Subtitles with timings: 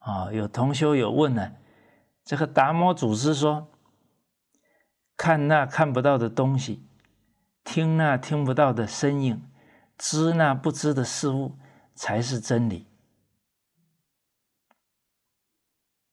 [0.00, 1.56] 啊，有同修有问呢，
[2.24, 3.70] 这个达摩祖师说，
[5.16, 6.86] 看那看不到的东西，
[7.64, 9.42] 听那听不到的声音，
[9.96, 11.58] 知那不知的事物，
[11.94, 12.86] 才是真理。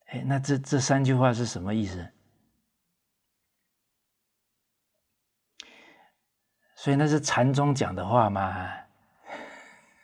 [0.07, 2.09] 哎，那这这三句话是什么意思？
[6.75, 8.69] 所以那是禅宗讲的话吗？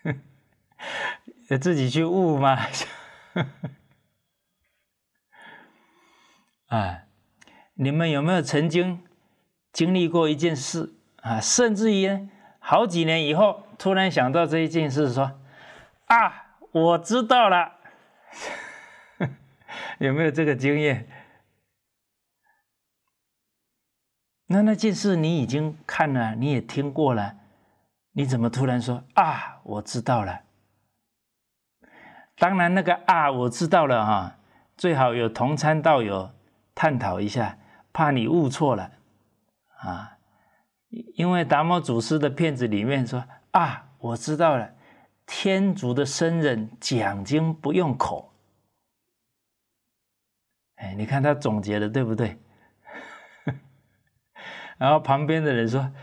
[1.61, 2.57] 自己去悟吗？
[6.67, 7.03] 啊，
[7.75, 9.03] 你们有没有曾经
[9.71, 11.39] 经历过一件事啊？
[11.39, 12.27] 甚至于
[12.59, 15.39] 好几年以后，突然想到这一件事，说
[16.07, 17.79] ：“啊，我知道了。
[19.99, 21.07] ”有没有这个经验？
[24.47, 27.37] 那那件事你已经看了，你也听过了，
[28.11, 29.61] 你怎么突然说啊？
[29.63, 30.43] 我知道了。
[32.43, 34.35] 当然，那个啊，我知道了哈，
[34.75, 36.29] 最好有同参道友
[36.75, 37.57] 探讨一下，
[37.93, 38.91] 怕你悟错了
[39.77, 40.17] 啊。
[41.15, 44.73] 因为达摩祖师的片子里面说啊，我知道了，
[45.25, 48.33] 天竺的僧人讲经不用口。
[50.75, 52.37] 哎，你看他总结的对不对？
[54.77, 55.93] 然后旁边的人说：“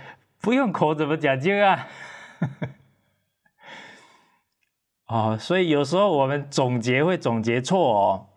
[0.40, 1.86] 不用口怎么讲经啊？”
[5.10, 8.28] 哦，所以有时候我们总结会总结错哦。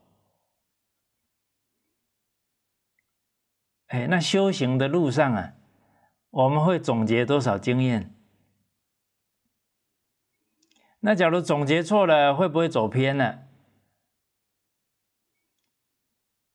[3.89, 5.53] 哎，那修行的路上啊，
[6.31, 8.15] 我们会总结多少经验？
[11.01, 13.43] 那假如总结错了，会不会走偏呢？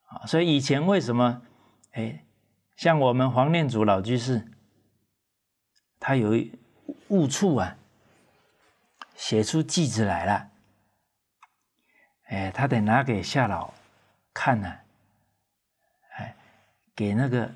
[0.07, 1.43] 啊，所以以前为什么
[1.91, 2.25] 哎？
[2.75, 4.51] 像我们黄念祖老居士，
[5.97, 6.31] 他有
[7.07, 7.77] 误处啊，
[9.19, 10.49] 写出句子来了，
[12.27, 13.73] 哎，他得拿给夏老
[14.33, 14.79] 看呢，
[16.15, 16.35] 哎，
[16.95, 17.53] 给那个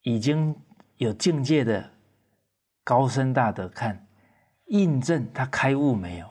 [0.00, 0.58] 已经
[0.96, 1.92] 有境界的
[2.82, 4.06] 高僧大德看，
[4.68, 6.26] 印证他开悟没有。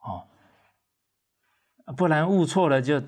[0.00, 0.28] 哦
[1.96, 3.02] 不然悟错了就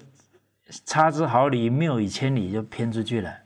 [0.86, 3.45] 差之毫厘，谬以千里，就偏出去了。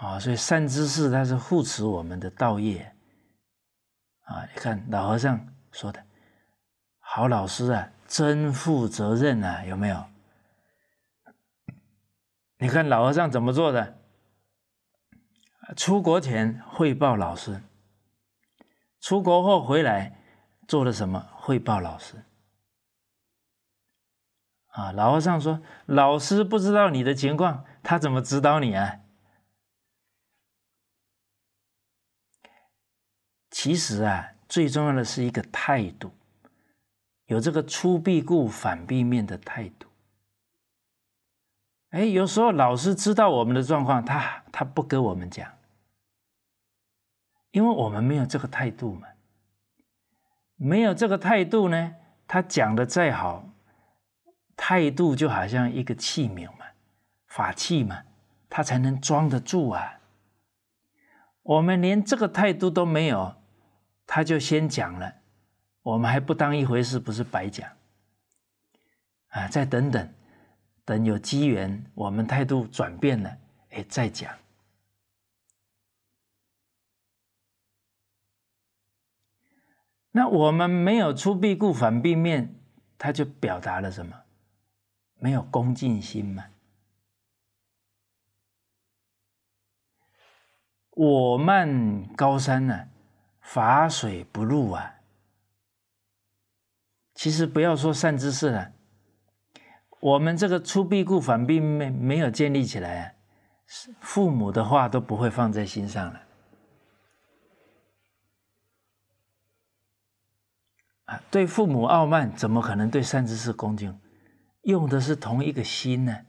[0.00, 2.96] 啊，所以善知识他是护持我们的道业。
[4.22, 6.02] 啊，你看老和尚说的，
[6.98, 10.06] 好老师啊，真负责任啊，有没有？
[12.56, 13.98] 你看老和尚怎么做的？
[15.76, 17.62] 出国前汇报老师，
[19.00, 20.18] 出国后回来
[20.66, 21.28] 做了什么？
[21.34, 22.24] 汇报老师。
[24.68, 29.00] 啊，老和尚说：“老师不知道你的情况，他怎么指导你啊？”
[33.62, 36.10] 其实啊，最重要的是一个态度，
[37.26, 39.86] 有这个出必故反必面的态度。
[41.90, 45.46] 哎，有时候老师知道我们的状况，他他不跟我们讲，
[47.50, 49.08] 因为我们没有这个态度嘛。
[50.56, 53.46] 没有这个态度呢，他讲的再好。
[54.56, 56.64] 态度就好像一个器皿嘛，
[57.26, 58.04] 法器嘛，
[58.48, 60.00] 他才能装得住啊。
[61.42, 63.36] 我们连这个态度都没有，
[64.12, 65.14] 他就先讲了，
[65.82, 67.70] 我们还不当一回事，不是白讲
[69.28, 69.46] 啊？
[69.46, 70.12] 再等等，
[70.84, 73.38] 等有机缘，我们态度转变了，
[73.70, 74.36] 哎，再讲。
[80.10, 82.52] 那我们没有出必故反必面，
[82.98, 84.24] 他就表达了什么？
[85.20, 86.46] 没有恭敬心嘛？
[90.90, 92.88] 我慢高山呢，
[93.40, 94.96] 法水不入啊。
[97.14, 98.72] 其实不要说善知识了，
[100.00, 103.12] 我们这个出必故反必没没有建立起来啊，
[104.00, 106.22] 父母的话都不会放在心上了。
[111.30, 114.00] 对父母傲慢，怎么可能对善知识恭敬？
[114.62, 116.24] 用的是同一个心呢。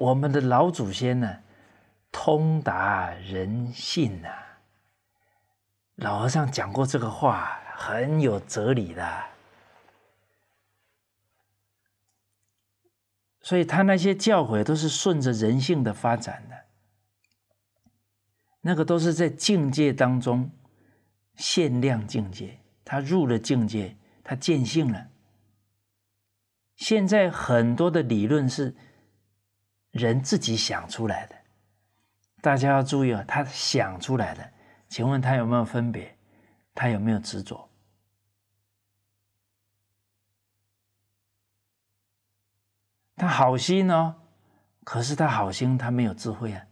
[0.00, 1.38] 我们的老祖先呢，
[2.10, 4.28] 通达人性呐。
[5.96, 9.24] 老和尚讲过这个话，很有哲理的。
[13.40, 16.56] 所以他那些教诲都是顺着人性的发展的，
[18.60, 20.50] 那个都是在境界当中。
[21.34, 25.08] 限量境界，他入了境界，他见性了。
[26.76, 28.76] 现在很多的理论是
[29.92, 31.36] 人自己想出来的。
[32.40, 34.52] 大家要注意啊，他想出来的，
[34.88, 36.18] 请问他有没有分别？
[36.74, 37.68] 他有没有执着？
[43.14, 44.16] 他好心哦，
[44.82, 46.66] 可是他好心，他没有智慧啊。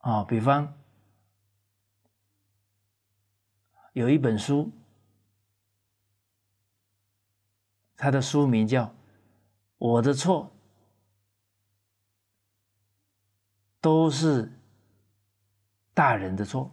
[0.00, 0.78] 哦，比方
[3.92, 4.70] 有一本书，
[7.96, 8.84] 它的书名叫
[9.80, 10.52] 《我的错
[13.80, 14.52] 都是
[15.94, 16.70] 大人的错》。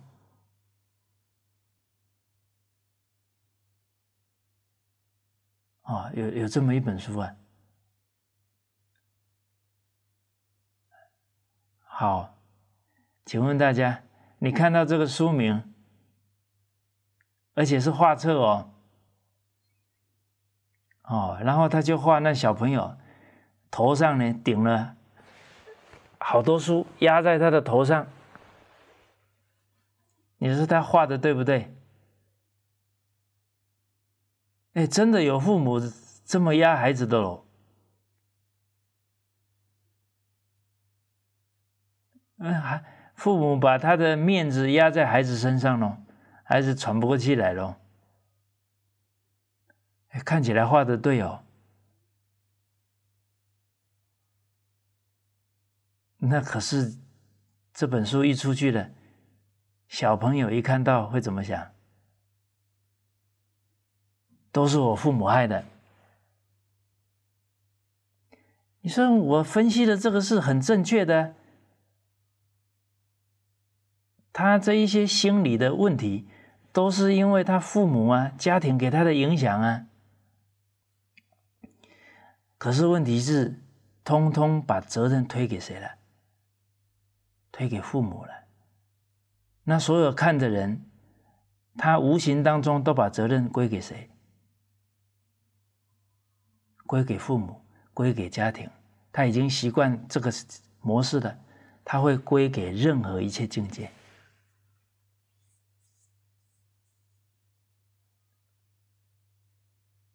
[5.94, 7.33] 啊，有有这么一本书啊。
[11.83, 12.33] 好。
[13.25, 14.04] 请问大家，
[14.39, 15.74] 你看到这个书名，
[17.56, 18.74] 而且是画册哦，
[21.07, 22.95] 哦，然后他就画那小朋友
[23.71, 24.95] 头上呢顶了
[26.19, 28.07] 好多书压在他的头上，
[30.38, 31.74] 你说他画的对不对？
[34.74, 35.81] 哎，真的有父母
[36.25, 37.45] 这么压孩子的喽？
[42.38, 42.83] 嗯，还。
[43.15, 45.98] 父母把他的面子压在孩子身上喽，
[46.44, 47.74] 孩子喘不过气来喽。
[50.24, 51.44] 看起来画的对哦，
[56.18, 56.98] 那可是
[57.74, 58.90] 这本书一出去了，
[59.88, 61.72] 小朋友一看到会怎么想？
[64.52, 65.64] 都是我父母害的。
[68.81, 71.36] 你说我分析的这个是很正确的。
[74.34, 76.28] 他这一些心理的问题，
[76.72, 79.86] 都是因为他父母啊、家庭给他的影响啊。
[82.57, 83.62] 可是问题是，
[84.04, 85.89] 通通把责任推给谁了？
[87.51, 88.33] 推给父母了。
[89.63, 90.89] 那所有看的人，
[91.77, 94.09] 他无形当中都把责任归给谁？
[96.86, 97.62] 归给父母，
[97.94, 98.69] 归给家庭。
[99.12, 100.31] 他已经习惯这个
[100.81, 101.39] 模式的，
[101.83, 103.92] 他会归给任何一切境界。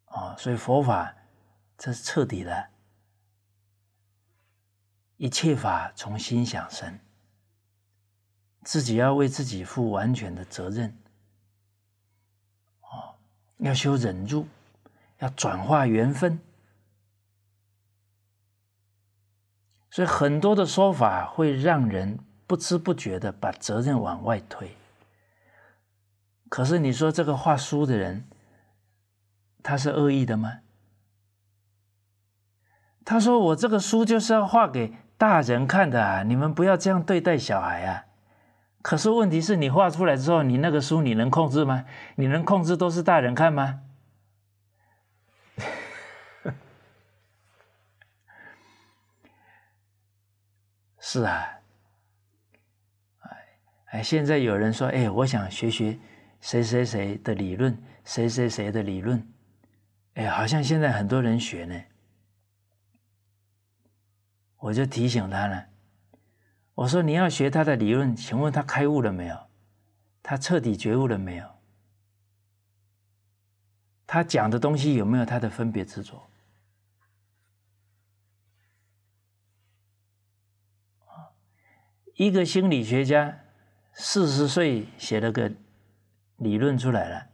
[0.06, 1.14] 啊，所以佛法
[1.82, 2.68] 这是彻底的，
[5.16, 7.00] 一切法从心想生，
[8.62, 10.96] 自己要为自己负完全的责任。
[12.82, 13.18] 哦，
[13.56, 14.46] 要修忍住，
[15.18, 16.38] 要转化缘分，
[19.90, 24.76] 所以很多的说法会让人不知不觉的把责任往外推。
[26.48, 28.24] 可是你说这个画书的人。
[29.64, 30.60] 他是恶意的吗？
[33.04, 38.04] 他说：“我这个书就是要画给大人看的啊，你们不要这样对待小孩啊。”
[38.82, 41.84] 可是问题是你画出来之后，你那个书你能控制吗？
[42.16, 43.80] 你能控制都是大人看吗？
[50.98, 51.58] 是啊，
[53.20, 53.30] 哎
[53.86, 55.98] 哎，现在有人说：“哎，我想学学
[56.40, 59.28] 谁谁谁的理论，谁谁谁的理论。”
[60.14, 61.74] 哎，好像现在很多人学呢，
[64.62, 65.66] 我就提醒他了。
[66.74, 69.36] 我说你要学他的理论，请问他开悟了没有？
[70.22, 71.48] 他彻底觉悟了没有？
[74.06, 76.28] 他讲的东西有没有他的分别执着？
[82.14, 83.40] 一个心理学家
[83.92, 85.50] 四十岁写了个
[86.36, 87.26] 理论出来了。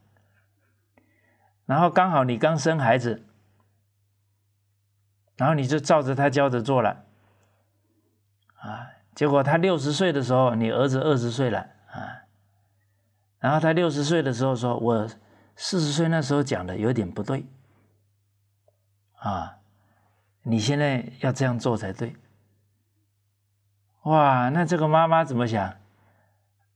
[1.67, 3.27] 然后刚好你刚生孩子，
[5.37, 7.05] 然后你就照着他教的做了，
[8.69, 11.61] 啊，结果他六十岁的时候，你儿子二十岁了
[11.91, 12.29] 啊，
[13.39, 15.09] 然后他六十岁的时候说：“我
[15.57, 17.47] 四十岁那时候讲的有点不对，
[19.21, 19.57] 啊，
[20.43, 22.15] 你现在要这样做才对。”
[24.03, 25.75] 哇，那这个妈妈怎么想？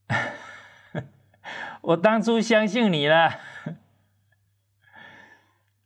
[1.81, 3.33] 我当初相信你了。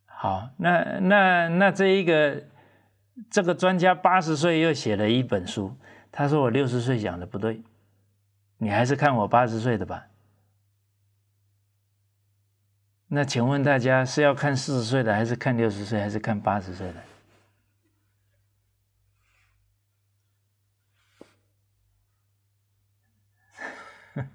[0.07, 2.45] 好，那那那这一个
[3.31, 5.77] 这个专家八十岁又写了一本书，
[6.19, 7.63] 他说我六十岁讲的不对，
[8.57, 10.07] 你还是看我八十岁的吧。
[13.09, 16.91] 那请问大家是要看四十岁的，还是看六十岁，还是看八十岁
[24.15, 24.25] 的？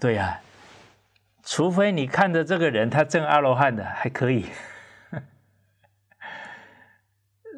[0.00, 0.40] 对呀。
[1.42, 4.46] 除非你看着这个人，他正阿罗汉的还可以，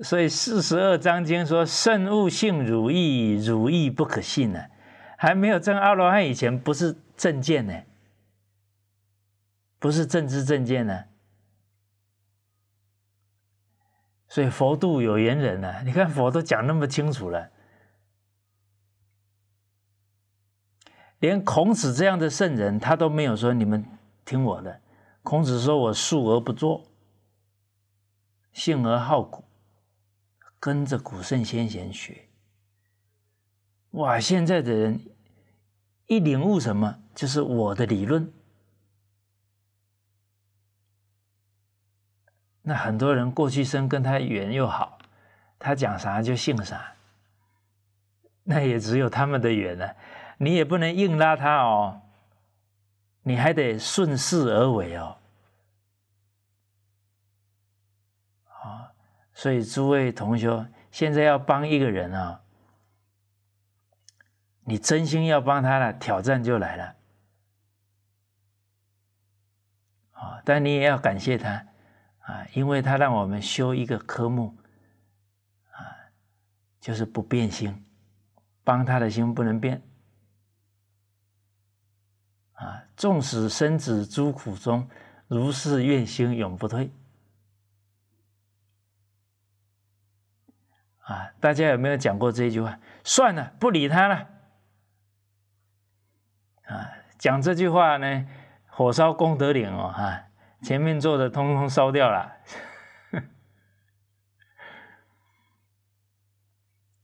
[0.02, 4.61] 所以四十二章经说：“圣物性如意，如意不可信呢。”
[5.19, 7.75] 还没有证阿罗汉以前，不是正见呢，
[9.78, 11.04] 不是正知正见呢。
[14.26, 17.50] 所以佛度有缘人呢，你看佛都讲那么清楚了，
[21.19, 23.85] 连孔子这样的圣人，他都没有说你们
[24.25, 24.80] 听我的。
[25.23, 26.83] 孔子说我述而不作，
[28.54, 29.45] 信而好古，
[30.60, 32.28] 跟着古圣先贤学。
[33.92, 35.00] 哇，现在的人
[36.06, 38.32] 一领悟什么，就是我的理论。
[42.62, 44.98] 那很多人过去生跟他缘又好，
[45.58, 46.94] 他讲啥就信啥，
[48.44, 49.96] 那也只有他们的缘了，
[50.38, 52.02] 你也不能硬拉他哦，
[53.22, 55.16] 你还得顺势而为哦。
[58.62, 58.92] 啊，
[59.40, 62.42] 所以诸位同学，现在要帮一个人啊，
[64.64, 66.97] 你真心要帮他了，挑战就来了。
[70.12, 71.52] 啊，但你也要感谢他。
[72.18, 74.54] 啊，因为他让我们修一个科目，
[75.70, 75.88] 啊，
[76.78, 77.82] 就是不变心，
[78.62, 79.82] 帮他的心不能变，
[82.52, 84.87] 啊，纵使身子诸苦中，
[85.28, 86.92] 如是愿心永不退。
[91.12, 92.78] 啊，大家有没有讲过这句话？
[93.02, 94.28] 算了，不理他了。
[96.66, 98.26] 啊，讲这句话呢，
[98.68, 100.26] 火烧功德林哦，哈。
[100.62, 102.36] 前面做的通通烧掉了，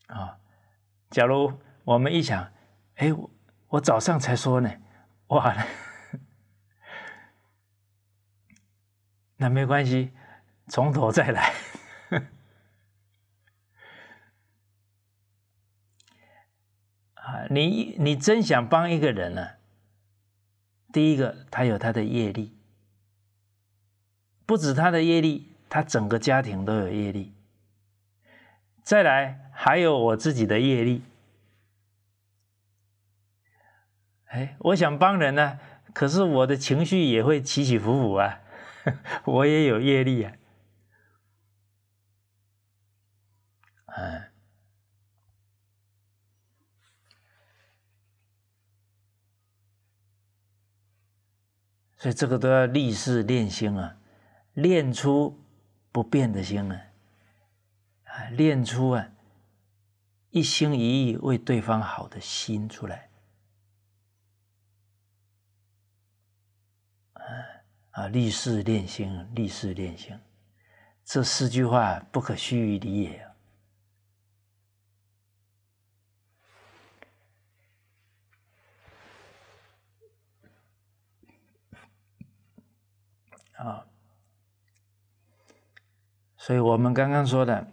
[0.08, 0.36] 啊！
[1.08, 2.52] 假如我们一想，
[2.96, 3.10] 哎，
[3.68, 4.70] 我早上才说呢，
[5.28, 5.56] 哇，
[9.38, 10.12] 那没关系，
[10.68, 11.54] 从头再来。
[17.26, 19.48] 啊，你你真想帮一个人呢？
[20.92, 22.56] 第一个，他有他的业力。
[24.46, 27.34] 不止他的业力，他整个家庭都有业力。
[28.84, 31.02] 再来，还有我自己的业力。
[34.26, 35.58] 哎，我想帮人呢，
[35.92, 38.40] 可是我的情绪也会起起伏伏啊，
[39.26, 40.32] 我也有业力啊。
[43.86, 44.25] 嗯，
[52.06, 53.96] 所以这个都要立誓练心啊。
[54.52, 55.36] 练出
[55.90, 56.80] 不变的心啊，
[58.04, 59.08] 啊，练出啊
[60.30, 63.10] 一心一意为对方好的心出来，
[67.14, 67.22] 啊
[67.90, 70.16] 啊，立誓练心，立誓练心，
[71.04, 73.25] 这四句话不可虚于理也
[83.56, 83.86] 啊。
[86.36, 87.66] 所以我们刚刚说的，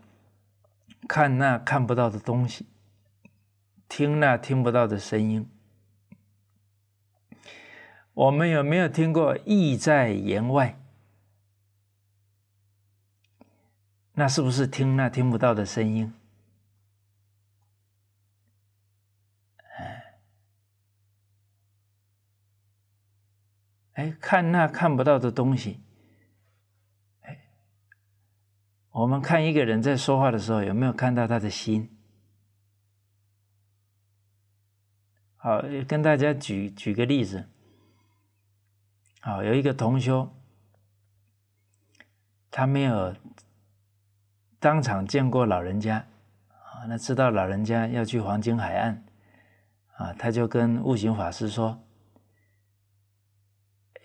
[1.07, 2.65] 看那看不到的东西，
[3.87, 5.47] 听那听不到的声音，
[8.13, 10.79] 我们有没有听过“意在言外”？
[14.15, 16.13] 那是不是听那听不到的声音？
[23.93, 25.79] 哎，看那看不到的东西。
[27.21, 27.39] 哎
[28.91, 31.89] 我们看一个人在说话的时候，有没有看到他的心？
[35.35, 37.49] 好，跟大家举举个例子。
[39.19, 40.31] 好，有一个同修，
[42.51, 43.15] 他没有
[44.59, 46.05] 当场见过老人家，
[46.49, 49.03] 啊，那知道老人家要去黄金海岸，
[49.95, 51.81] 啊，他就跟悟行法师说：“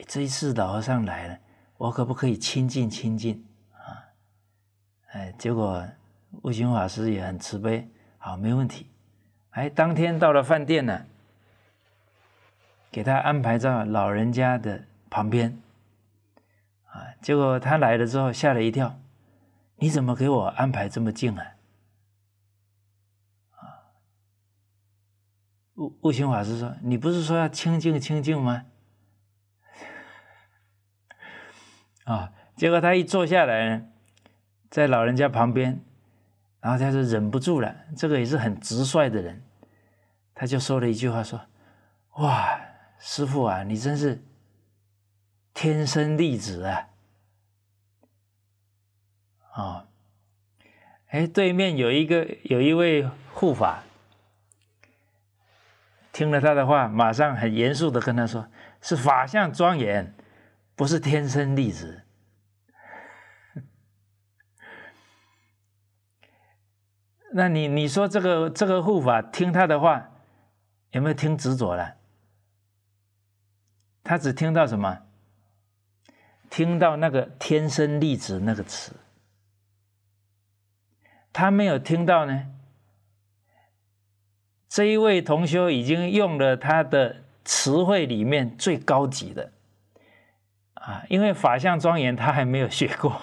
[0.06, 1.38] 这一次老和尚来了，
[1.76, 3.44] 我可不可以亲近亲近？”
[5.12, 5.86] 哎，结果
[6.42, 7.88] 悟行法师也很慈悲，
[8.18, 8.86] 好，没问题。
[9.50, 11.06] 哎，当天到了饭店呢，
[12.90, 15.58] 给他安排在老人家的旁边。
[16.90, 18.98] 啊，结果他来了之后吓了一跳，
[19.76, 21.46] 你怎么给我安排这么近啊？
[23.56, 23.90] 啊，
[25.76, 28.66] 悟悟行法师说：“你不是说要清净清净吗？”
[32.08, 33.84] 啊，结果他一坐下来呢。
[34.70, 35.80] 在老人家旁边，
[36.60, 37.74] 然后他就忍不住了。
[37.96, 39.42] 这个也是很直率的人，
[40.34, 41.40] 他就说了一句话：“说，
[42.16, 42.60] 哇，
[42.98, 44.22] 师傅啊，你真是
[45.54, 46.88] 天生丽质啊！
[49.52, 49.86] 啊，
[51.08, 53.84] 哎，对面有一个有一位护法，
[56.12, 58.48] 听了他的话，马上很严肃的跟他说
[58.82, 60.12] ：“是法相庄严，
[60.78, 62.04] 不是天生丽质。
[67.34, 70.08] ”那你你说这个这个护法听他的话，
[70.92, 71.96] 有没有听执着了？
[74.04, 75.00] 他只听到什么？
[76.48, 78.92] 听到那个“天生丽质”那个词，
[81.32, 82.54] 他没有听到呢。
[84.68, 89.52] 这一位同修已经用了他的词汇里面最高级的
[90.88, 93.20] 啊，因为法相庄严他还没有学过。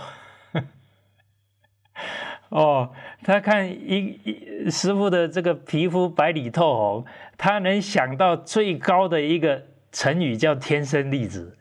[2.49, 2.93] 哦，
[3.23, 7.05] 他看一一师傅的这个皮肤白里透红，
[7.39, 11.57] 他能想到最高的一个成语叫“天生丽质”。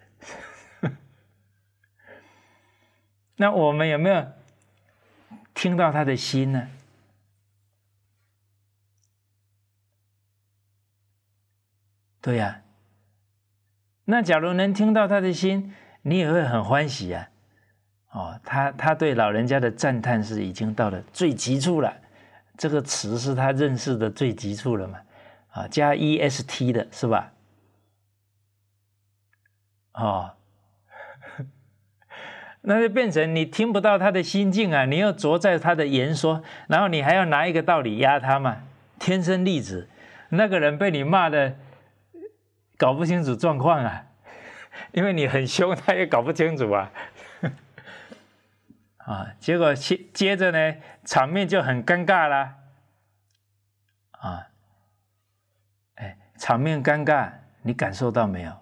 [3.37, 4.27] 那我们有没有
[5.55, 6.69] 听到他的心呢？
[12.21, 12.61] 对呀。
[14.05, 15.75] 那假如能听到他的心，
[16.07, 17.29] 你也会很欢喜呀。
[18.11, 21.93] 哦，他他对老人家的赞叹是已经到了最极处了，
[22.57, 25.01] 这个词是他认识的最极处了嘛？
[25.51, 27.33] 啊，加 e s t 的是吧？
[29.95, 30.33] 哦，
[32.63, 38.59] 那就变成你听不到他的心境啊，你又着在他的言说，然后你还要拿一个道理压他嘛？
[39.01, 39.89] 天生丽质，
[40.29, 41.57] 那个人被你骂的
[42.77, 44.07] 搞不清楚状况啊，
[44.93, 46.91] 因为你很凶，他也搞不清楚啊。
[48.99, 52.57] 啊，结果接接着呢，场面就很尴尬了。
[54.13, 54.49] 啊，
[55.97, 58.59] 哎，场面尴尬，你感受到没有？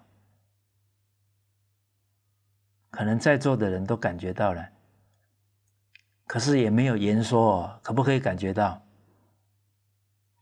[2.90, 4.68] 可能在座的人都感觉到了，
[6.26, 8.82] 可是也没有言说，哦，可不可以感觉到？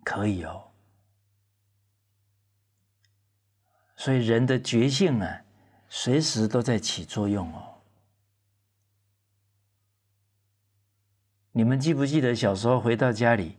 [0.03, 0.73] 可以哦。
[3.95, 5.43] 所以人的觉性啊，
[5.91, 7.75] 随时都在起作用哦。
[11.51, 13.59] 你们记不记得小时候回到家里，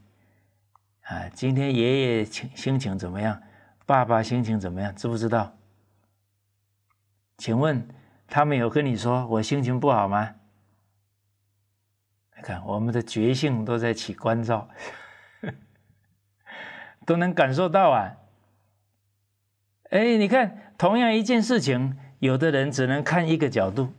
[1.04, 3.44] 啊，今天爷爷情心情怎么样？
[3.86, 4.96] 爸爸心情怎么样？
[4.96, 5.56] 知不知道？
[7.38, 7.86] 请问
[8.28, 10.36] 他们有跟你说我心情不好吗？
[12.38, 14.70] 你看，我们的觉性都在起关照，
[17.06, 18.16] 都能感受到啊。
[19.90, 23.92] 哎，你看，同样一件事情，有的人只能看一个角度，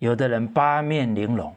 [0.00, 1.54] 有的人八面玲珑。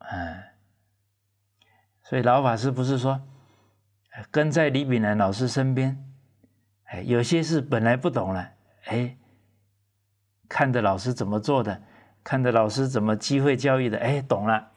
[0.00, 0.52] 哎，
[2.02, 3.26] 所以老法师不是说
[4.30, 5.98] 跟在李炳南老师身边，
[6.84, 8.52] 哎，有些事本来不懂了，
[8.84, 9.16] 哎，
[10.50, 11.82] 看着老师怎么做的，
[12.22, 14.70] 看着老师怎么机会教育的，哎，懂了。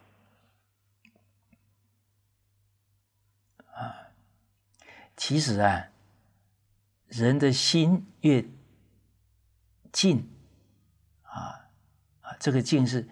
[3.73, 4.07] 啊，
[5.17, 5.89] 其实啊，
[7.09, 8.43] 人的心越
[9.91, 10.25] 静，
[11.23, 11.69] 啊
[12.21, 13.07] 啊，这个静是。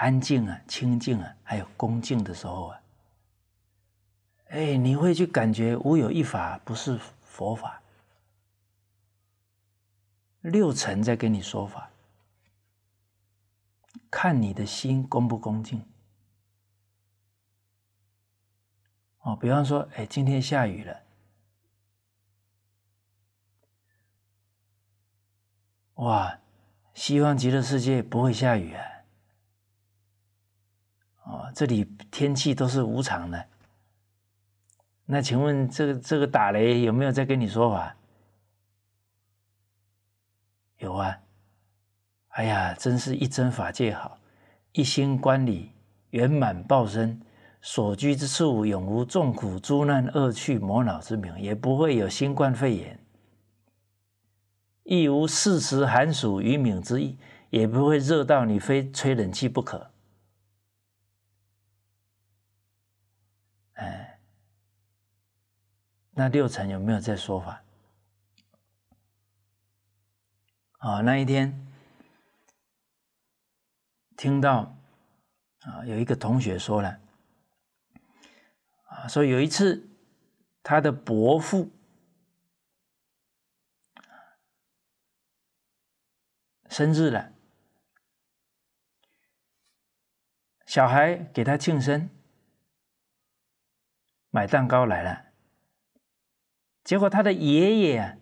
[0.00, 2.80] 安静啊，清静啊，还有恭敬的时候啊，
[4.50, 7.82] 哎，你会去感觉无有一法不是佛法，
[10.40, 11.90] 六尘在跟你说法，
[14.08, 15.84] 看你的心恭不恭敬。
[19.22, 20.96] 哦，比方说，哎，今天下雨了，
[25.98, 26.38] 哇，
[26.94, 28.82] 希望极乐世界不会下雨啊。
[31.24, 33.46] 哦，这里天气都是无常的。
[35.04, 37.96] 那请问，这个这个打雷有没有在跟你说法？
[40.78, 41.18] 有啊。
[42.28, 44.16] 哎呀，真是一真法界好，
[44.70, 45.72] 一心观理
[46.10, 47.20] 圆满报身，
[47.60, 53.00] 所居之处永无众苦诸难恶趣魔恼之名，也不会有新冠肺炎，
[54.88, 57.18] 亦无四时寒暑愚冥之意，
[57.50, 59.90] 也不会热到你非吹冷气不可。
[63.74, 64.18] 哎，
[66.12, 67.62] 那六层有没有在说法？
[70.78, 71.66] 啊，那一天
[74.16, 74.74] 听到
[75.64, 76.98] 啊，有一个同学说了，
[78.84, 79.86] 啊，说有一次
[80.62, 81.70] 他的伯父
[86.68, 87.32] 生日了，
[90.66, 92.10] 小孩给他庆生。
[94.30, 95.32] 买蛋糕来了，
[96.84, 98.18] 结果他的爷爷啊，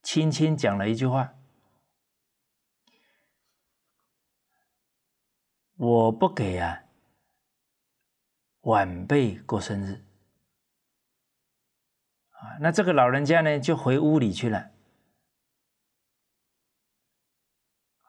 [0.00, 1.34] 轻轻讲了一句话
[5.74, 6.84] ：“我不给啊
[8.60, 10.04] 晚辈过生日
[12.30, 14.71] 啊，那这个老人家呢就回屋里去了。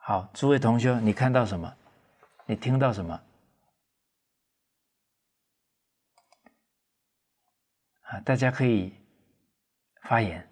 [0.06, 1.74] 好，诸位同学，你看到什么？
[2.44, 3.22] 你听到什么？
[8.02, 8.92] 啊，大家可以
[10.02, 10.46] 发言。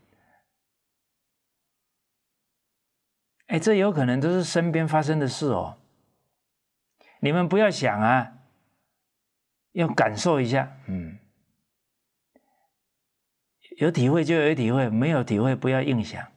[3.49, 5.79] 哎，这有可能都是身边发生的事哦。
[7.21, 8.33] 你们不要想啊，
[9.73, 11.19] 要感受一下，嗯，
[13.77, 16.32] 有体会就有体会，没有体会不要硬想。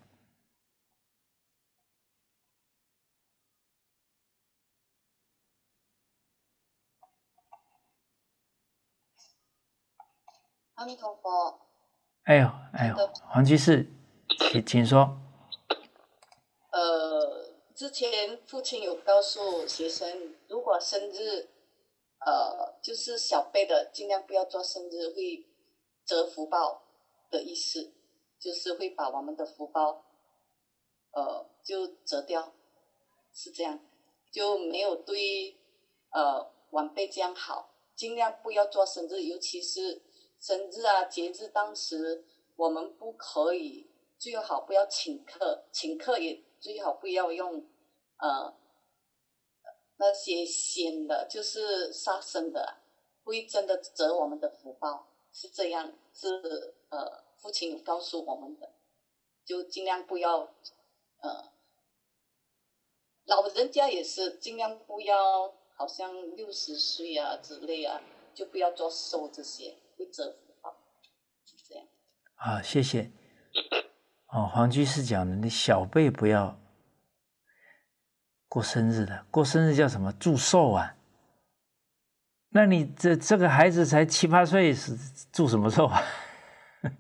[10.76, 11.62] 阿弥陀佛。
[12.24, 12.96] 哎呦，哎呦，
[13.30, 13.88] 黄居士，
[14.52, 15.18] 请请说。
[16.72, 21.48] 呃，之前父亲有告诉学生，如果生日，
[22.26, 25.48] 呃，就是小辈的，尽量不要做生日，会
[26.06, 26.84] 折福报
[27.30, 27.94] 的意思，
[28.38, 30.04] 就是会把我们的福报，
[31.12, 32.52] 呃，就折掉，
[33.34, 33.80] 是这样，
[34.30, 35.56] 就没有对
[36.10, 40.02] 呃晚辈这样好，尽量不要做生日，尤其是
[40.46, 42.24] 生日啊节日，当时
[42.56, 46.40] 我们不可以，最好不要请客，请客也。
[46.60, 47.66] 最好不要用，
[48.18, 48.56] 呃，
[49.98, 52.78] 那些鲜的，就是杀生的，
[53.24, 58.72] 会真的折我们的福报，是这样，是呃，父亲告诉我们的，
[59.44, 60.48] 就尽量不要，
[61.22, 61.52] 呃，
[63.26, 68.00] 老人家也是尽量不要，好像六十岁啊之类啊，
[68.36, 70.78] 就不要做寿这些，会折福报，
[71.46, 71.86] 是这样。
[72.36, 73.12] 好，谢谢。
[74.28, 76.60] 哦，黄居士讲的，你小辈不要
[78.48, 80.96] 过生日的，过生日叫什么祝寿啊？
[82.50, 84.98] 那你这这个孩子才七八岁，是
[85.32, 86.02] 祝什么寿啊？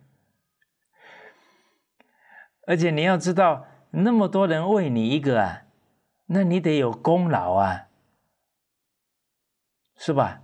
[2.68, 5.66] 而且你要知道，那么多人为你一个啊，
[6.26, 7.88] 那你得有功劳啊，
[9.98, 10.42] 是吧？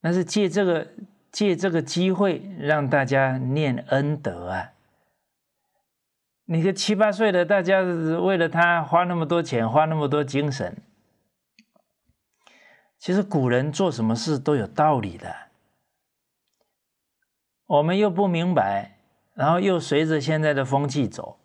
[0.00, 0.94] 那是借这个
[1.30, 4.72] 借这个机会让大家念恩德啊。
[6.44, 10.82] 你个七八岁的，大家为了他花那么多钱，花那么多精神，
[12.98, 15.50] 其实古人做什么事都有道理的。
[17.66, 18.98] 我们又不明白，
[19.34, 21.38] 然后又随着现在的风气走，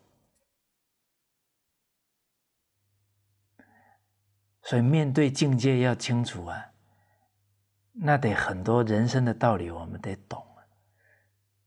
[4.63, 6.71] 所以面对境界要清楚啊，
[7.97, 10.43] 那得很多人生的道理，我们得懂。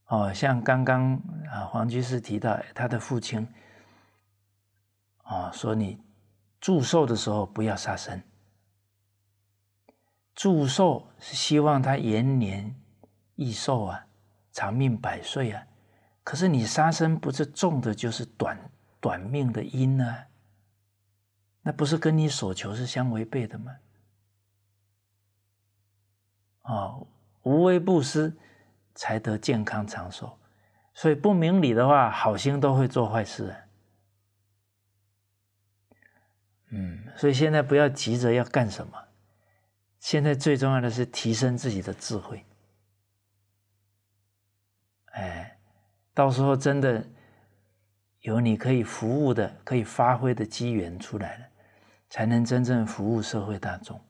[0.06, 1.14] 哦，像刚刚
[1.50, 3.46] 啊，黄居士提到他的父亲，
[5.22, 6.00] 啊，说你
[6.60, 8.22] 祝寿的时候不要杀生，
[10.34, 12.74] 祝寿是希望他延年
[13.34, 14.06] 益寿啊，
[14.52, 15.62] 长命百岁啊。
[16.24, 20.24] 可是你杀生不是种的就是短短命的因呢？
[21.60, 23.76] 那不是跟你所求是相违背的吗？
[26.68, 27.04] 哦，
[27.42, 28.32] 无微不施。
[29.00, 30.36] 才得健康长寿，
[30.92, 33.54] 所以不明理的话，好心都会做坏事。
[36.70, 38.98] 嗯，所以现在不要急着要干什么，
[40.00, 42.44] 现在最重要的是提升自己的智慧。
[45.12, 45.56] 哎，
[46.12, 47.06] 到时候真的
[48.22, 51.46] 有你可以服务的、可以发挥的机缘出来了，
[52.10, 54.00] 才能真正服务社会大众。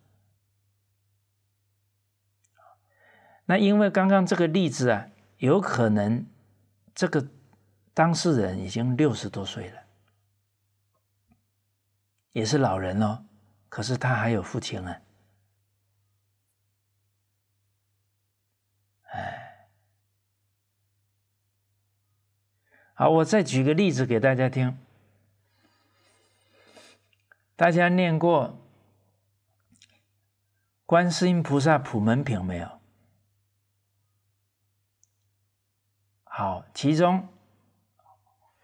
[3.51, 5.09] 那因为刚刚这个例子啊，
[5.39, 6.27] 有可能
[6.95, 7.27] 这个
[7.95, 9.81] 当事人已经六十多岁了，
[12.33, 13.25] 也是老人哦，
[13.71, 15.01] 可是他还有父亲啊，
[19.05, 19.67] 哎，
[22.93, 24.77] 好，我再举个例子给大家听，
[27.57, 28.59] 大家念过
[30.85, 32.78] 观世音菩萨普门品没有？
[36.38, 37.27] 好，其中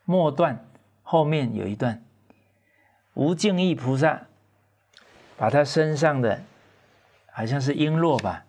[0.04, 0.64] 末段
[1.02, 2.04] 后面有一段，
[3.14, 4.28] 无尽意菩萨
[5.37, 6.44] 把他身上的
[7.32, 8.44] 好像是璎珞吧，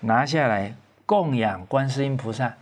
[0.00, 0.74] 拿下来
[1.06, 2.58] 供养观世音菩萨。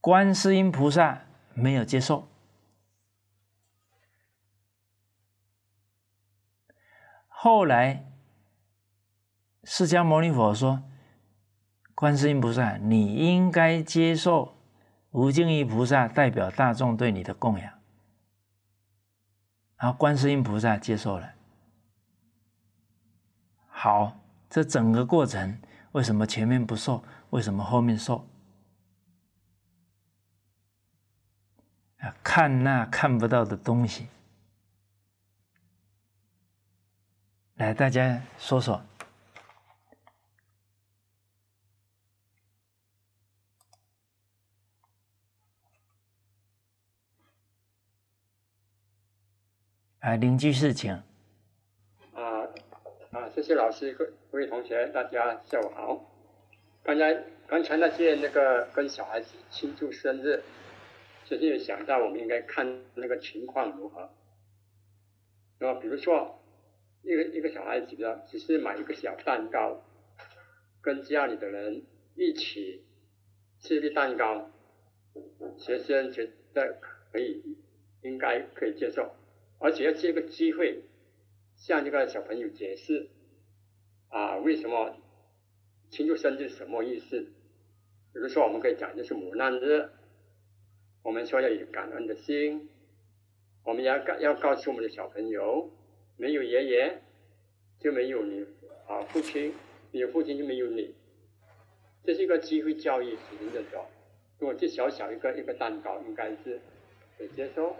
[0.00, 1.22] 观世音菩萨
[1.54, 2.28] 没有接受，
[7.26, 8.04] 后来
[9.64, 10.84] 释迦牟尼佛说。
[11.96, 14.54] 观世音菩萨，你应该接受
[15.12, 17.72] 无尽意菩萨代表大众对你的供养。
[19.78, 21.32] 然后观世音菩萨接受了。
[23.68, 24.14] 好，
[24.50, 25.58] 这整个过程
[25.92, 27.02] 为什么前面不受？
[27.30, 28.28] 为什么后面受？
[32.00, 34.06] 啊，看那看不到的东西。
[37.54, 38.82] 来，大家说说。
[50.06, 50.92] 啊，邻居事情。
[52.12, 52.46] 啊
[53.10, 56.14] 啊，谢谢老师，各位同学，大家下午好。
[56.84, 60.44] 刚才刚才那些那个跟小孩子庆祝生日，
[61.24, 64.08] 就是想到我们应该看那个情况如何。
[65.58, 66.40] 那比如说。
[67.02, 69.80] 一个一个小孩子的，只是买一个小蛋糕，
[70.80, 71.82] 跟家里的人
[72.16, 72.84] 一起
[73.60, 74.50] 吃个蛋糕，
[75.56, 76.80] 学生觉得
[77.12, 77.56] 可以，
[78.02, 79.14] 应该可以接受，
[79.66, 80.84] 而且要借个机会
[81.56, 83.08] 向这个小朋友解释
[84.10, 84.96] 啊，为什么
[85.90, 87.20] 庆祝生日什么意思？
[88.12, 89.90] 比如说，我们可以讲就是母难日，
[91.02, 92.68] 我们说要有感恩的心，
[93.64, 95.68] 我们要告要告诉我们的小朋友。
[96.16, 96.98] 没有爷爷，
[97.80, 98.46] 就没有你
[98.86, 99.50] 啊父亲；
[99.90, 100.94] 有父亲就没有你。
[102.04, 103.84] 这是一个机会教育，只能这种。
[104.38, 106.60] 如果这小小一个一个蛋糕，应该是
[107.18, 107.74] 可以接受。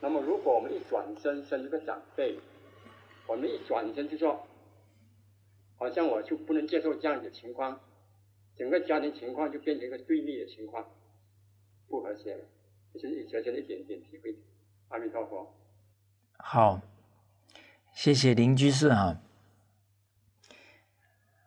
[0.00, 2.38] 那么，如果我们一转身生一个长辈，
[3.26, 4.46] 我们一转身就说，
[5.76, 7.80] 好像我就不能接受这样的情况，
[8.56, 10.84] 整个家庭情况就变成一个对立的情况，
[11.88, 12.44] 不和谐了。
[12.94, 14.36] 这是学生的一点点体会。
[14.88, 15.54] 阿弥陀佛。
[16.38, 16.80] 好。
[17.92, 19.20] 谢谢林居士哈，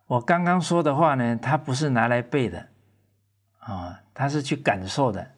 [0.07, 2.67] 我刚刚说的话呢，他不是拿来背的
[3.59, 5.31] 啊，他是去感受的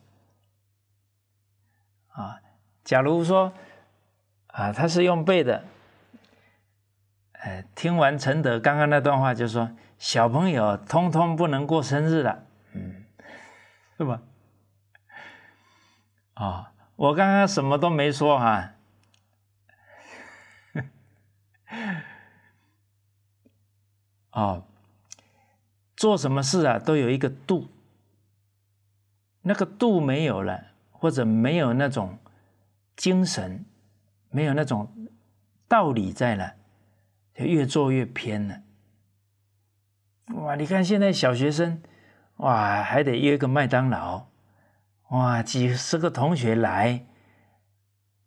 [2.10, 2.41] 啊。
[2.86, 3.52] 假如说
[4.48, 5.65] 啊，他是用背的，
[7.34, 13.04] 哎，听完陈德刚刚那段话，就说小朋友通通不能过生日了，嗯，
[13.98, 14.21] 是吧？
[16.36, 18.71] 啊，我刚刚什么都没说哈。
[24.30, 24.62] 啊，
[25.98, 27.67] 做什么事啊都有一个度，
[29.41, 32.19] 那个度没有了，或者没有那种
[32.96, 33.66] 精神，
[34.30, 35.10] 没有那种
[35.68, 36.56] 道理在了，
[37.34, 38.62] 就越做越偏了。
[40.36, 41.82] 哇，你看现在小学生，
[42.38, 44.28] 哇，还得约个麦当劳，
[45.10, 47.06] 哇，几十个同学来，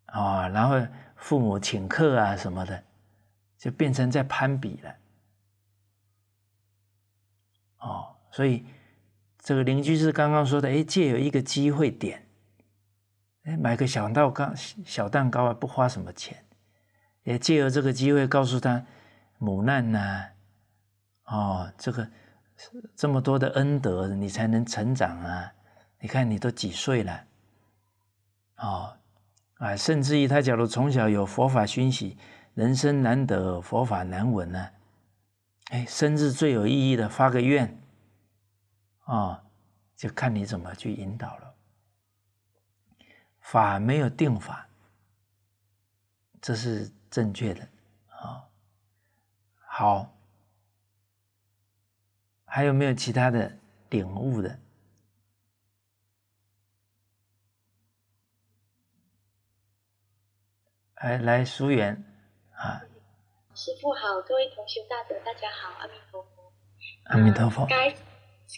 [0.06, 2.84] 啊，然后父母请客啊什么的。
[3.58, 4.94] 就变成在攀比了，
[7.80, 8.64] 哦，所以
[9.36, 12.24] 这个邻居是刚刚说的，哎，借有一个机会点，
[13.48, 14.52] 哎，买个小蛋糕，
[14.84, 16.44] 小蛋糕啊，不花什么钱，
[17.22, 18.84] 也借由这个机会告诉他，
[19.38, 20.26] 母难呐，
[21.24, 22.10] 哦，这个
[22.94, 25.50] 这么多的恩德，你才能成长啊！
[25.98, 27.24] 你看你都几岁了，
[28.58, 28.96] 哦，
[29.54, 32.18] 啊，甚至于他假如从小有佛法熏习。
[32.54, 34.68] 人生难得，佛法难闻呢。
[35.70, 37.80] 哎，生日最有意义的，发个愿
[39.04, 39.44] 啊，
[39.94, 41.47] 就看你怎么去引导了。
[43.50, 44.68] 法没有定法，
[46.42, 47.66] 这是正确的
[48.08, 48.44] 啊。
[49.56, 50.14] 好，
[52.44, 53.56] 还有没有其他的
[53.88, 54.58] 领悟的？
[60.96, 62.04] 哎，来，疏远。
[62.52, 62.82] 啊，
[63.54, 66.52] 师傅好，各位同学大德大家好，阿弥陀佛。
[67.04, 67.64] 阿弥陀佛。
[67.64, 67.96] 该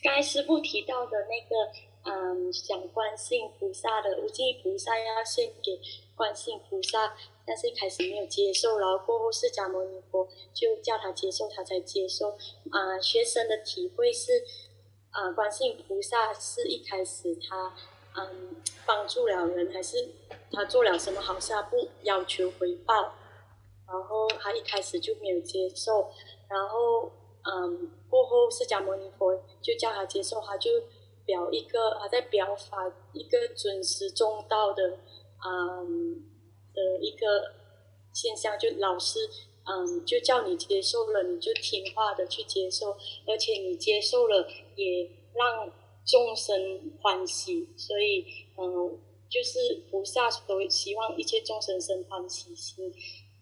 [0.03, 1.55] 该师傅提到的那个，
[2.02, 5.78] 嗯，讲观世音菩萨的无尽菩萨要献给
[6.14, 7.14] 观世音菩萨，
[7.46, 12.30] 但是一开始没有接受，然后过后释迦牟尼佛就叫他接受，他才接受。
[12.70, 14.44] 啊，学生的体会是，
[15.10, 17.74] 啊，观世音菩萨是一开始他，
[18.16, 20.08] 嗯，帮助了人，还是
[20.50, 23.14] 他做了什么好事，不要求回报。
[23.86, 26.10] 然后他一开始就没有接受，
[26.48, 27.10] 然后
[27.42, 30.70] 嗯，过后释迦牟尼佛就叫他接受，他就
[31.30, 34.98] 表一个他在表法一个准时中道的
[35.46, 36.24] 嗯
[36.74, 37.52] 的一个
[38.12, 39.20] 现象，就老师
[39.64, 45.70] 嗯就叫你接受了，你就听话的去接受，而且你接受了也让
[46.04, 48.24] 众生欢喜，所以
[48.56, 52.92] 嗯就是菩萨都希望一切众生生欢喜心。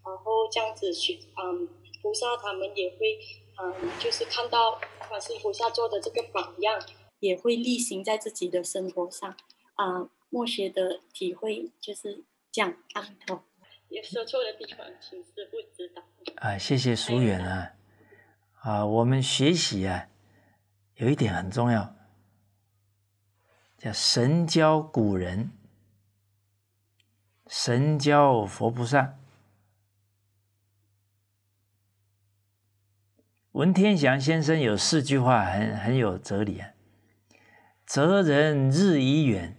[0.05, 1.69] 然后这样子去，嗯，
[2.01, 3.19] 菩萨他们也会，
[3.61, 6.81] 嗯，就是看到观世菩萨做的这个榜样，
[7.21, 9.37] 也会例行在自己的生活上，
[9.75, 12.77] 啊，默学的体会就是这样。
[12.95, 13.45] 阿弥陀。
[13.89, 16.03] 有说错的地方，请师傅指导。
[16.37, 17.73] 啊，谢谢疏远啊！
[18.61, 20.09] 啊，我们学习啊，
[20.97, 21.97] 有一点很重要，
[23.79, 25.51] 叫神教古人，
[27.47, 29.15] 神教佛菩萨。
[33.53, 36.75] 文天祥先生有四句话很很有哲理啊：
[37.89, 39.57] 哲人日已远，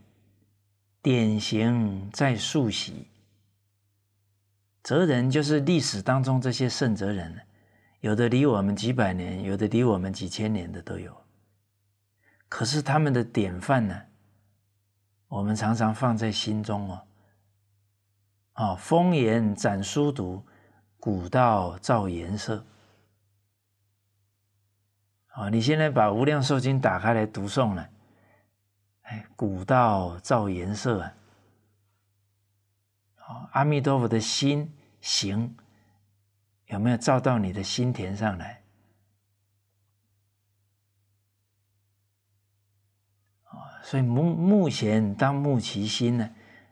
[1.02, 3.08] 典型在溯习。
[4.84, 7.42] 哲人就是历史当中这些圣哲人，
[8.02, 11.12] 有的离我们几百年，有的离我们几千年的都有。
[12.48, 14.00] 可是他们的典范呢，
[15.28, 17.02] 我们常常放在心中哦。
[18.54, 20.46] 啊，风言展书读，
[21.00, 22.64] 古道照颜色。
[25.30, 27.90] 啊，你现在把《无量寿经》打开来读诵了，
[29.10, 31.14] 哎，古道照颜色啊！
[33.54, 35.56] 阿弥陀佛的心行
[36.68, 38.62] 有没有照到你的心田上来？
[43.82, 46.30] 所以目目前当目其心呢？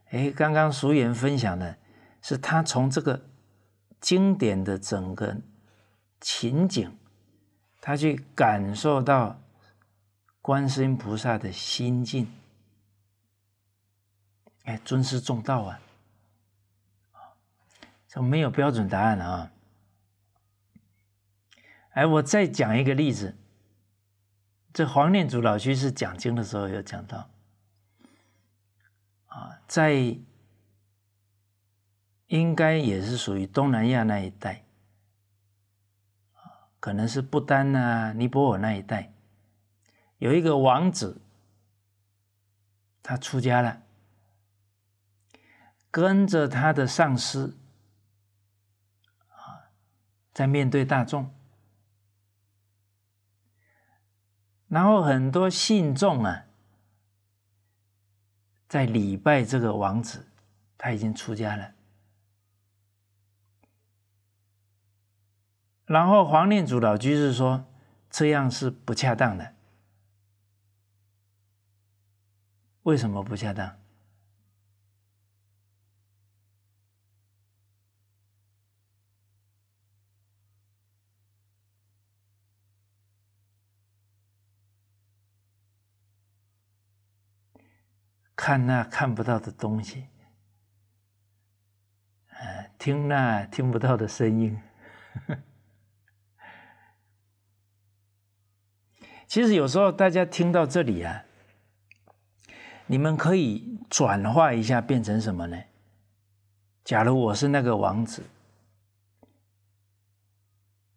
[0.09, 1.75] 哎，刚刚俗言分享的
[2.21, 3.19] 是他从这个
[3.99, 5.35] 经典的整个
[6.21, 6.95] 情景。
[7.81, 9.41] 他去感受到
[10.47, 12.25] 观世音菩萨的心境，
[14.63, 15.81] 哎，尊师重道啊！
[18.07, 19.51] 这没有标准答案啊！
[21.89, 23.35] 哎，我再讲一个例子，
[24.71, 27.29] 这黄念祖老居士讲经的时候有讲到，
[29.25, 30.17] 啊，在
[32.27, 34.63] 应该也是属于东南亚那一带。
[36.79, 39.11] 可能是不丹啊、尼泊尔那一带，
[40.17, 41.21] 有一个王子，
[43.03, 43.81] 他出家了，
[45.91, 47.57] 跟着他的上司，
[50.33, 51.33] 在面对大众，
[54.67, 56.45] 然后很多信众啊，
[58.67, 60.27] 在礼拜这个王子，
[60.77, 61.73] 他已经出家了。
[65.85, 67.65] 然后黄念祖老居士说
[68.11, 69.53] ：“这样是不恰当的。
[72.87, 73.77] 为什么不恰当？
[88.37, 90.07] 看那看不到的东西，
[92.79, 94.57] 听那听不到的声音。
[99.27, 101.25] ”其实有时候大家听到这里啊，
[102.87, 105.61] 你们可以转化一下，变成什么呢？
[106.83, 108.23] 假如我是那个王子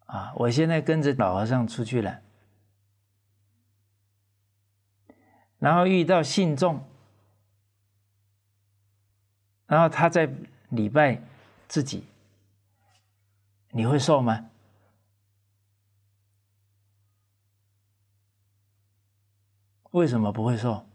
[0.07, 2.21] 啊，我现在跟着老和尚出去了，
[5.59, 6.81] 然后遇到信众，
[9.67, 10.33] 然后他在
[10.69, 11.21] 礼拜
[11.67, 12.05] 自己，
[13.71, 14.49] 你会受吗？
[19.91, 20.87] 为什么不会受？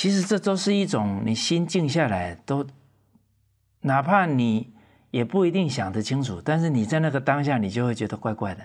[0.00, 2.66] 其实这都是一种你心静下来，都
[3.82, 4.72] 哪怕你
[5.10, 8.64] 也不一定想得清楚，但是你在那个当下，你就会觉得怪怪的。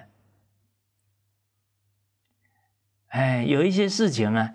[3.08, 4.54] 哎，有一些事情啊，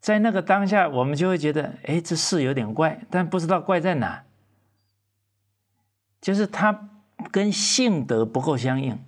[0.00, 4.24] 在那个当下，我们就会觉得，哎，这事有点怪，但不知道怪在哪。
[6.22, 6.88] 就是他
[7.30, 8.98] 跟性德不够相应，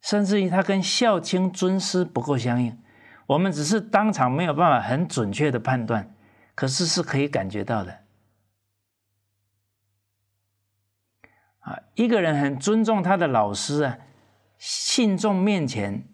[0.00, 2.76] 甚至于他跟孝亲尊师不够相应。
[3.28, 6.11] 我们只是当场没有办法很准确的判断，
[6.54, 8.04] 可是是可以感觉到的。
[11.60, 13.98] 啊，一个人很尊重他的老师啊，
[14.58, 16.04] 信众面前，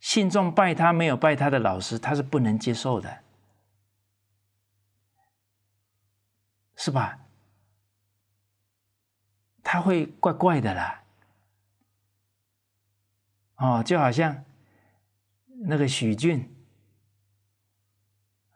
[0.00, 3.18] 信众拜他没有拜他的老师，他是不能接受的，
[6.76, 7.18] 是吧？
[9.62, 11.04] 他会怪怪的啦，
[13.56, 14.44] 哦，就好像
[15.66, 16.52] 那个许俊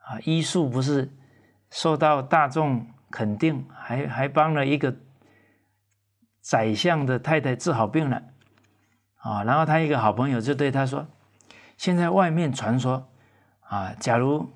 [0.06, 1.10] 啊，医术不是
[1.70, 4.94] 受到大众肯定，还还帮了一个
[6.40, 8.22] 宰相的太太治好病了
[9.16, 9.42] 啊。
[9.44, 11.06] 然后他一个好朋友就对他说
[11.76, 13.10] ：“现在外面传说
[13.60, 14.52] 啊，假如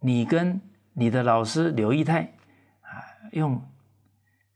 [0.00, 0.60] 你跟
[0.92, 2.32] 你的老师刘义泰
[2.80, 3.62] 啊用。”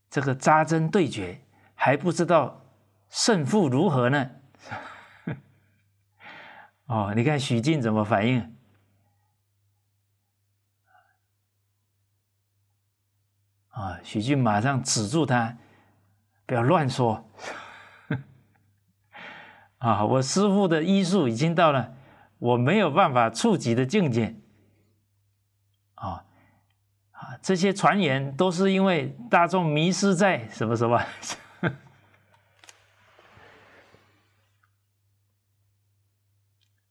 [0.08, 1.42] 这个扎针对决
[1.74, 2.62] 还不知道
[3.10, 4.30] 胜负如何呢？
[6.86, 8.55] 哦，你看许晋怎么反应？
[13.76, 15.54] 啊，许俊马上止住他，
[16.46, 17.28] 不要乱说。
[19.76, 21.92] 啊，我师父的医术已经到了
[22.38, 24.34] 我没有办法触及的境界。
[25.96, 26.24] 啊
[27.10, 30.96] 啊，这些传言都是因为大众迷失在什么什么。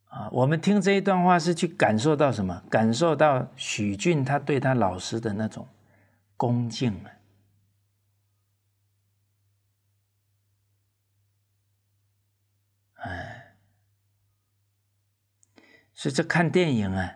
[0.10, 2.62] 啊，我们听这一段话是去感受到什么？
[2.70, 5.68] 感受到许俊他对他老师的那种
[6.38, 7.12] 恭敬啊！
[12.96, 13.56] 哎，
[15.94, 17.16] 所以这看电影啊，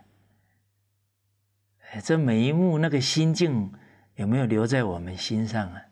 [1.92, 3.74] 哎，这每一幕那个心境
[4.16, 5.86] 有没有留在我们心上啊？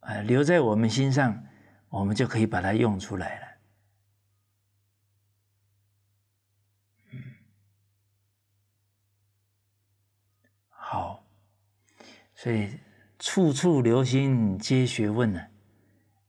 [0.00, 1.44] 哎，留在我们心上。
[1.88, 3.46] 我们就可以把它用出来了。
[10.68, 11.24] 好，
[12.36, 12.78] 所以
[13.18, 15.46] 处处留心皆学问呢，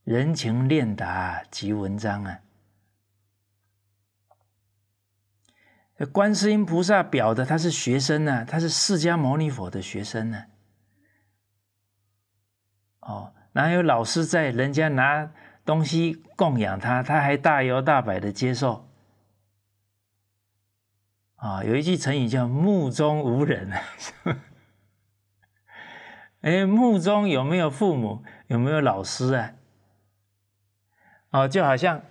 [0.05, 2.39] 人情练达即文章啊。
[6.14, 10.45] 观世音菩萨表的他是学生呢，他是释迦牟尼佛的学生呢。
[13.01, 15.32] 哦，哪有老师在人家拿？
[15.66, 18.89] 东西供养他，他还大摇大摆的接受。
[21.36, 23.70] 啊，有一句成语叫“目中无人”。
[26.42, 28.24] 哎，目中有没有父母？
[28.48, 29.54] 有没有老师啊？
[31.32, 32.02] 哦，就好像，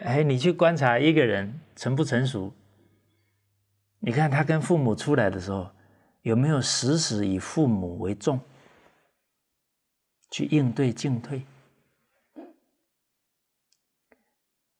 [0.00, 2.52] 哎，你去观察一个人成不成熟，
[4.00, 5.70] 你看他跟父母出来的时候，
[6.22, 8.40] 有没有时时以父母为重，
[10.30, 11.46] 去应对进退？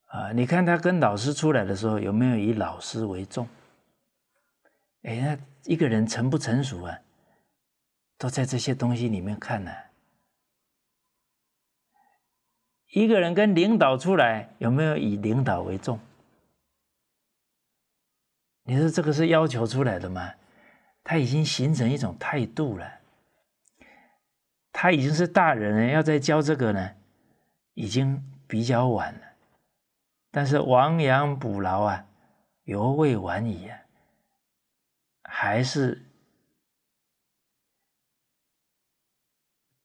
[0.09, 3.49] 啊，你看他跟老师出来的时候，有没有以老师为重？
[5.05, 6.99] 哎，那一个人成不成熟啊，
[8.23, 9.73] 都在这些东西里面看呢。
[12.93, 15.99] 一个人跟领导出来，有没有以领导为重？
[18.63, 20.35] 你说这个是要求出来的吗？
[21.03, 23.01] 他已经形成一种态度了。
[24.71, 26.95] 他已经是大人了，要再教这个呢，
[27.75, 29.21] 已经比较晚了。
[30.31, 32.07] 但是亡羊补牢啊，
[32.63, 33.81] 犹未晚矣啊，
[35.25, 36.07] 还是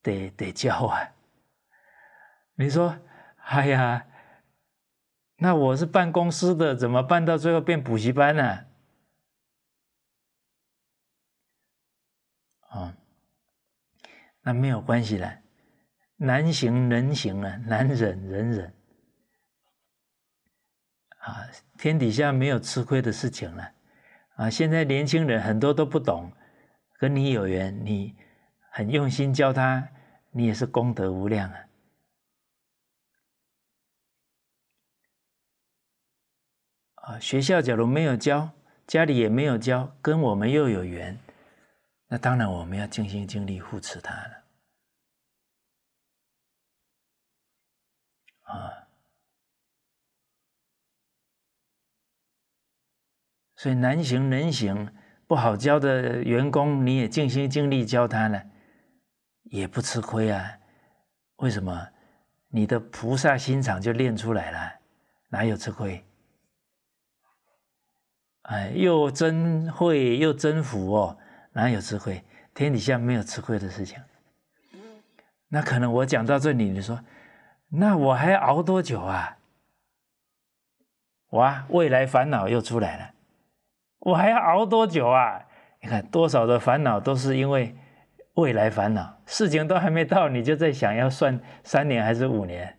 [0.08, 1.12] 得得教啊。
[2.56, 2.98] 你说，
[3.44, 4.08] 哎呀，
[5.36, 8.66] 那我是办公司的，怎么办到最后变补习班呢？
[12.70, 12.96] 啊，
[14.42, 15.40] 那没有关系了，
[16.16, 18.74] 难行人行啊，难忍人忍。
[21.20, 21.46] 啊，
[21.78, 23.72] 天底下没有吃亏的事情了，
[24.38, 24.50] 啊！
[24.50, 26.32] 现在年轻人很多都不懂，
[26.98, 28.16] 跟你有缘，你
[28.72, 29.90] 很用心教他，
[30.38, 31.68] 你也是功德无量啊！
[36.94, 38.52] 啊，学校假如没有教，
[38.86, 41.18] 家里也没有教，跟我们又有缘，
[42.10, 44.44] 那当然我们要尽心尽力护持他了，
[48.44, 48.88] 啊！
[53.56, 54.94] 所以难行能行，
[55.26, 58.46] 不好教的员工，你也尽心尽力教他了，
[59.50, 60.58] 也不吃亏啊。
[61.38, 61.88] 为什么？
[62.50, 64.74] 你的菩萨心肠就练出来了，
[65.30, 66.04] 哪有吃亏？
[68.44, 71.18] 哎，又增慧又增福哦，
[71.52, 72.24] 哪有吃亏？
[72.54, 74.02] 天底下没有吃亏的事情。
[75.50, 77.00] 那可能我讲到这里，你说，
[77.68, 79.38] 那我还要熬多久啊？
[81.32, 83.12] 哇，未来烦恼又出来了。
[84.00, 85.46] 我还要熬多久啊？
[85.82, 87.76] 你看多少的烦恼都是因为
[88.38, 92.78] 未来烦恼，事情都还没到，你就在想要算 三年还是五年？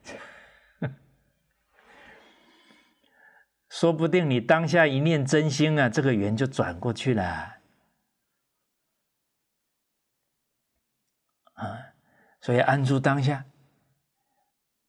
[3.68, 7.58] 说不定你当下一念真心啊，这个缘就转过去了。
[11.54, 11.78] 啊，
[12.40, 13.44] 所以安住当下，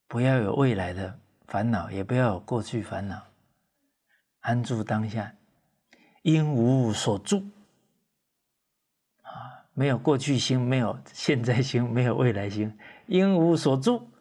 [0.07, 3.27] 不要有未来的烦恼，也不要有过去烦恼，
[4.41, 5.33] 安住当下。
[6.21, 7.58] 因无所住，啊，
[9.79, 12.77] 没有过去心，没有现在心，没有未来心，
[13.07, 14.11] 因无所住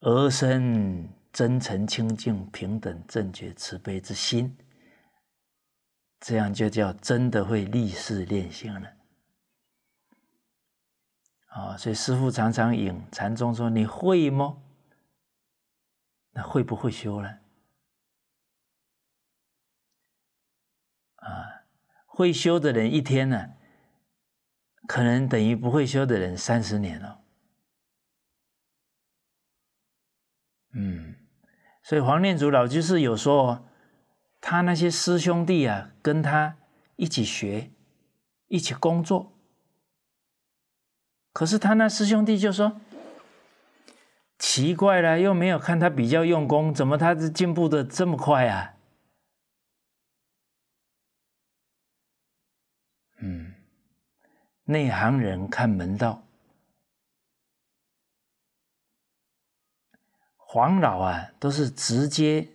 [0.00, 4.56] 而生真诚清净平等正觉慈悲之心，
[6.18, 8.90] 这样就叫真的会立誓练心了。
[11.48, 14.62] 啊，所以师父常常引禅宗说：“你会吗？
[16.30, 17.28] 那会不会修呢？
[21.16, 21.66] 啊，
[22.06, 23.50] 会修的人一天呢，
[24.86, 27.20] 可能等于不会修的人三十年了。
[30.72, 31.16] 嗯，
[31.82, 33.66] 所以黄念祖老居士有说，
[34.40, 36.56] 他那些师兄弟啊，跟他
[36.96, 37.70] 一起学，
[38.48, 39.32] 一起工作。
[41.32, 42.80] 可是他那师兄弟就说
[44.38, 48.74] ：“奇怪了，又没有看他比较用功，怎么他是进步的这么快啊？”
[54.70, 56.22] 内行人看门道，
[60.36, 62.48] 黄老啊，都是直接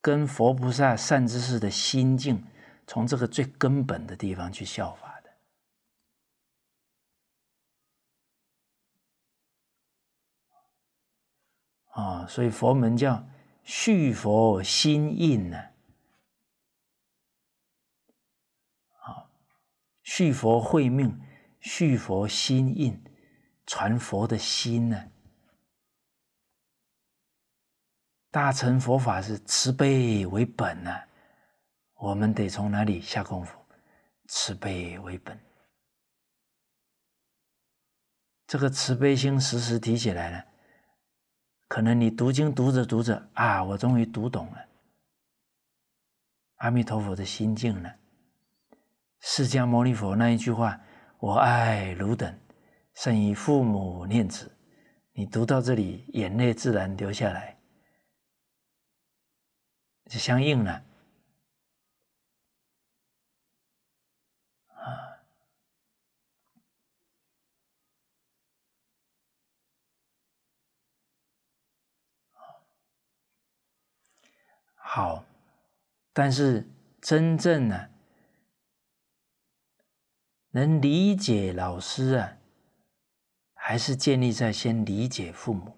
[0.00, 2.44] 跟佛菩萨善知识的心境，
[2.88, 5.30] 从这个最根本的地方去效法的。
[12.02, 13.24] 啊，所以佛门叫
[13.62, 15.56] 续佛心印呢。
[15.56, 15.69] 啊，
[20.12, 21.16] 续佛慧命，
[21.60, 23.00] 续佛心印，
[23.64, 25.08] 传佛的心呢。
[28.28, 31.00] 大乘佛法是慈悲为本呢，
[31.94, 33.56] 我们得从哪里下功夫？
[34.26, 35.38] 慈悲为本，
[38.48, 40.44] 这个慈悲心时时提起来了。
[41.68, 44.66] 可能你读经读着读着啊，我终于读懂了
[46.56, 47.99] 阿弥陀佛的心境了。
[49.20, 50.80] 释迦牟尼佛那一句话
[51.20, 52.38] ：“我爱汝等，
[52.94, 54.56] 胜于父母念子。”
[55.12, 57.60] 你读到这里，眼泪自然流下来，
[60.06, 60.82] 就相应了
[64.68, 65.20] 啊。
[74.76, 75.24] 好，
[76.14, 76.66] 但是
[77.02, 77.89] 真正呢，
[80.52, 82.38] 能理解老师啊，
[83.54, 85.76] 还是建立在先理解父母。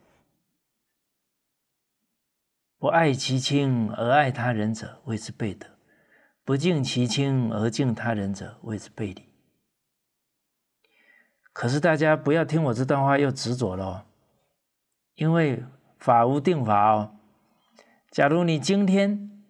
[2.79, 5.68] 不爱其亲而爱他人者，谓之悖德；
[6.43, 9.29] 不敬其亲而敬他人者，谓之悖礼。
[11.53, 14.07] 可是大家不要听我这段话又执着了，
[15.16, 15.62] 因为
[15.99, 17.18] 法无定法哦。
[18.11, 19.45] 假如你今天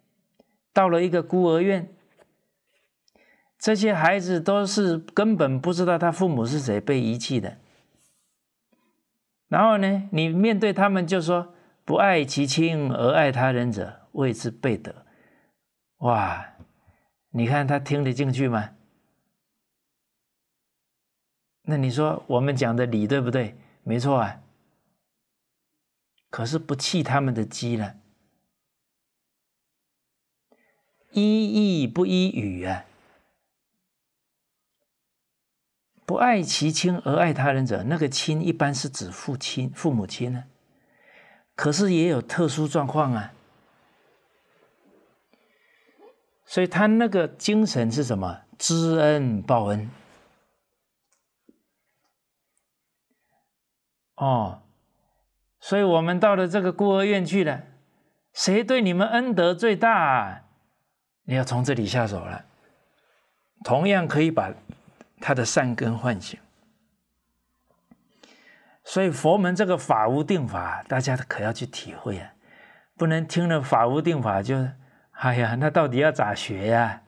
[0.73, 1.95] 到了一个孤儿院，
[3.63, 7.59] 这些孩子都是根本不知道他父母是谁被遗弃的，
[9.47, 11.55] 然后呢，你面对他们就说
[11.85, 15.05] “不爱其亲而爱他人者，谓之悖德”。
[15.99, 16.55] 哇，
[17.29, 18.71] 你看他听得进去吗？
[21.61, 23.55] 那你说我们讲的理对不对？
[23.83, 24.41] 没错啊。
[26.29, 27.95] 可是不弃他们的机了。
[31.11, 32.83] 一义不一语啊！
[36.05, 40.43] 不爱其亲而爱他人者，那个亲一般是指父亲、父母亲呢。
[41.55, 43.31] 可是也有特殊状况啊。
[46.45, 48.41] 所以他那个精神是什么？
[48.57, 49.89] 知恩报恩。
[54.15, 54.61] 哦，
[55.59, 57.63] 所以我们到了这个孤儿院去了，
[58.33, 60.43] 谁对你们恩德最大？
[61.23, 62.45] 你要从这里下手了，
[63.63, 64.53] 同样可以把
[65.23, 66.37] 他的善根唤醒。
[68.83, 72.33] 所以佛门这个法无定法，大家可要去体会啊！
[72.97, 74.67] 不能听了法无定法就，
[75.11, 77.03] 哎呀，那到底要咋学呀？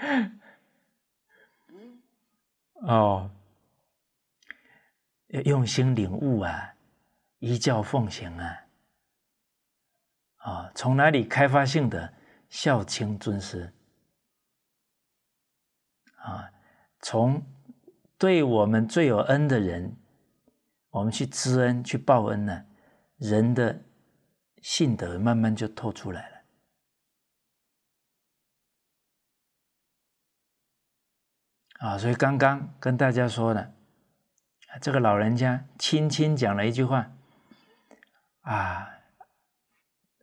[2.82, 3.30] 哦，
[5.28, 6.74] 要用心领悟啊，
[7.38, 8.64] 依教奉行啊。
[10.38, 12.12] 啊，从哪里开发性的
[12.48, 13.72] 孝亲尊师？
[16.28, 16.52] 啊，
[17.00, 17.42] 从
[18.18, 19.96] 对我们最有恩的人，
[20.90, 22.66] 我们去知恩、去报恩呢，
[23.16, 23.82] 人的
[24.62, 26.36] 性德慢慢就透出来了。
[31.80, 33.72] 啊，所以刚刚跟大家说的，
[34.82, 37.10] 这个老人家轻轻讲了一句话，
[38.42, 38.94] 啊。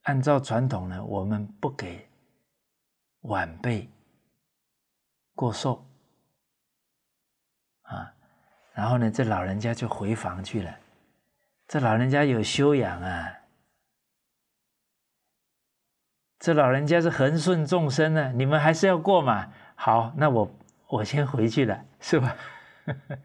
[0.03, 2.07] 按照传统呢，我们不给
[3.21, 3.89] 晚辈
[5.33, 5.83] 过寿
[7.85, 8.13] 啊。
[8.73, 10.77] 然后呢，这老人家就回房去了。
[11.65, 13.33] 这老人家有修养啊，
[16.39, 18.33] 这老人家是恒顺众生呢。
[18.33, 19.53] 你们还是要过嘛？
[19.75, 22.35] 好，那我我先回去了，是吧？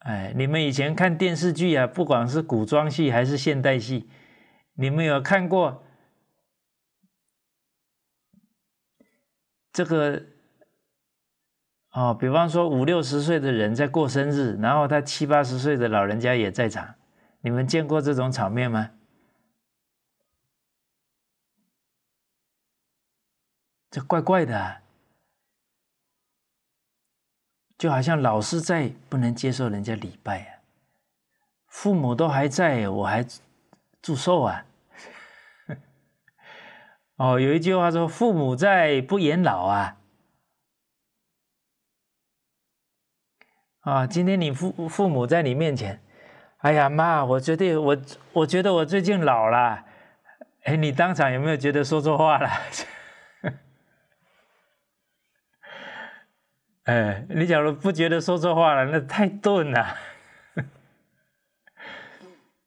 [0.00, 4.10] 哎，你们以前看电视剧啊，不管是古装戏还是现代戏，
[4.74, 5.84] 你们有看过
[9.72, 10.24] 这个？
[11.92, 16.94] 哦，比方说五六十岁的人在过生日，然后他七八十岁的老人家也在场，
[17.40, 18.90] 你们见过这种场面吗？
[23.90, 24.76] 这怪怪的。
[27.76, 30.60] 就好像老师在，不能接受人家礼拜啊；
[31.66, 33.26] 父母都还在，我还
[34.00, 34.66] 祝寿啊。
[37.16, 39.96] 哦，有一句话说：“父母在，不言老啊。”
[43.80, 46.02] 啊，今天你父父母在你面前，
[46.58, 47.96] 哎呀妈，我觉得我
[48.34, 49.84] 我觉得我最近老了。
[50.64, 52.50] 哎，你当场有没有觉得说错话了？
[56.84, 59.96] 哎，你假如不觉得说错话了，那太钝了。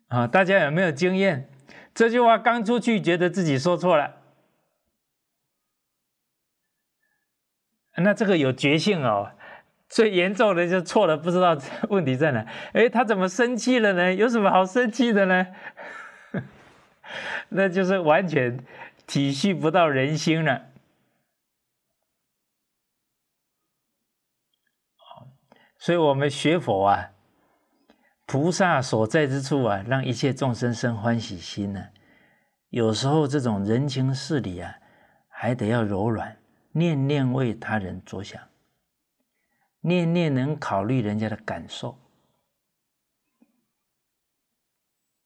[0.07, 1.47] 啊，大家有没有经验？
[1.93, 4.15] 这句话刚出去，觉得自己说错了，
[7.97, 9.33] 那这个有决性哦。
[9.89, 11.57] 最严重的就错了，不知道
[11.89, 12.45] 问题在哪。
[12.73, 14.13] 哎，他怎么生气了呢？
[14.13, 15.47] 有什么好生气的呢？
[17.49, 18.57] 那就是完全
[19.05, 20.69] 体恤不到人心了。
[25.77, 27.11] 所以，我们学佛啊，
[28.25, 31.89] 菩萨所在之处啊，让一切众生生欢喜心呢。
[32.69, 34.77] 有时候这种人情事理啊，
[35.27, 36.37] 还得要柔软，
[36.71, 38.41] 念念为他人着想，
[39.85, 41.99] 念念能考虑人家的感受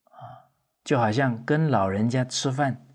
[0.06, 0.50] 啊，
[0.84, 2.86] 就好像跟老人家吃饭，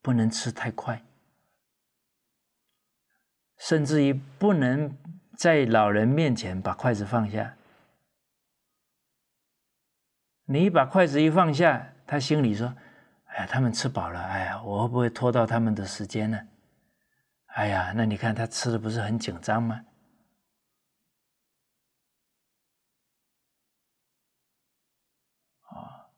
[0.00, 1.04] 不能吃太快。
[3.58, 4.96] 甚至于不能
[5.36, 7.56] 在老人面前把筷子放下。
[10.44, 12.76] 你把筷子一放下，他心里说
[13.34, 16.38] ：“哎，他们吃饱了，哎呀，我会不会拖到他们的时间呢？”
[17.54, 19.84] 哎呀，那你看他吃的不是很紧张吗？
[25.68, 26.10] 啊，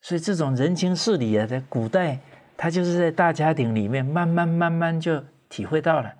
[0.00, 2.20] 所以这种人情世理啊，在古代，
[2.56, 6.16] 他就是在大家庭里面慢慢慢慢就体会到了。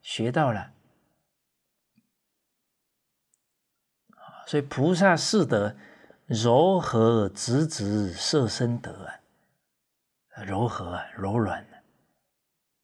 [0.00, 0.72] 学到了
[4.46, 5.76] 所以菩萨是德
[6.26, 9.06] 柔和直直摄身德
[10.34, 11.64] 啊，柔和，柔软，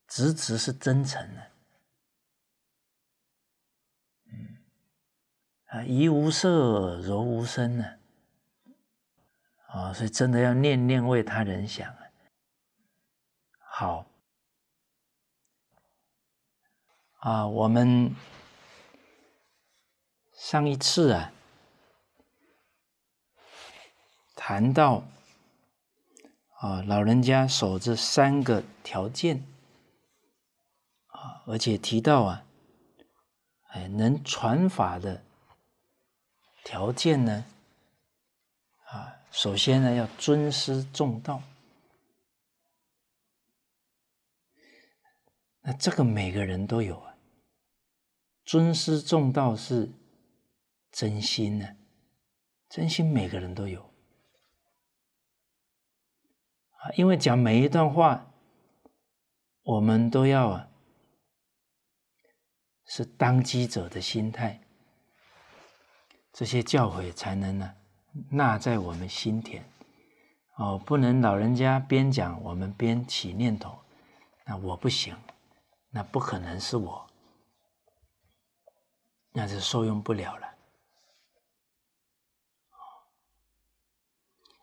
[0.09, 1.51] 直直是真诚的，
[4.33, 4.59] 嗯
[5.67, 7.85] 啊，怡无色，柔无声呢，
[9.69, 12.01] 啊，所以真的要念念为他人想啊，
[13.61, 14.07] 好。
[17.21, 18.15] 啊，我们
[20.33, 21.33] 上一次啊
[24.37, 25.03] 谈到
[26.61, 29.45] 啊，老人家守这三个条件，
[31.47, 32.45] 而且提到啊，
[33.69, 35.25] 哎，能传法的
[36.65, 37.45] 条件呢
[38.87, 41.43] 啊，首先呢要尊师重道。
[45.61, 47.15] 那这个每个人都有啊，
[48.45, 49.91] 尊师重道是
[50.91, 51.77] 真心呢，
[52.71, 53.83] 真心每个人都有
[56.79, 58.33] 啊，因为讲每一段话，
[59.63, 60.71] 我们都要啊，
[62.89, 64.61] 是当机者的心态，
[66.33, 67.73] 这些教诲才能呢
[68.29, 69.65] 纳在我们心田
[70.57, 73.79] 哦，不能老人家边讲我们边起念头，
[74.45, 75.17] 那我不行。
[75.91, 77.09] 那不可能是我，
[79.33, 80.47] 那就受用不了了。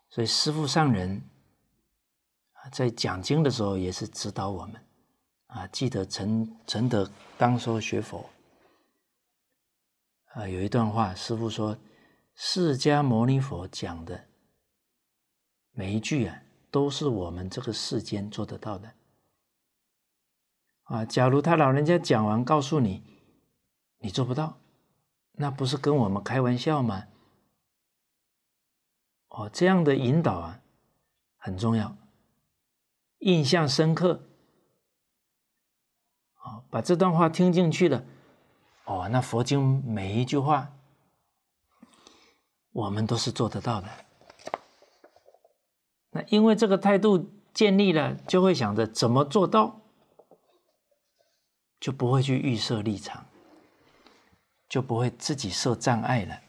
[0.08, 1.20] 所以师父上人
[2.52, 4.85] 啊，在讲经的时候也是指导我们
[5.56, 8.28] 啊，记得陈陈德当说学佛
[10.34, 11.78] 啊，有一段话，师父说，
[12.34, 14.26] 释迦牟尼佛讲的
[15.70, 18.92] 每一句啊，都是我们这个世间做得到的。
[20.82, 23.02] 啊，假如他老人家讲完告诉你，
[24.00, 24.58] 你做不到，
[25.32, 27.06] 那不是跟我们开玩笑吗？
[29.28, 30.60] 哦，这样的引导啊，
[31.38, 31.96] 很重要，
[33.20, 34.20] 印象深刻。
[36.76, 38.04] 把这段话听进去了，
[38.84, 40.74] 哦，那佛经每一句话，
[42.70, 43.88] 我们都是做得到的。
[46.10, 49.80] 那因为这个态度建立了，就会想着怎么做到。
[51.80, 53.24] 就不会去预设立场，
[54.68, 56.40] 就不会自己设障碍了。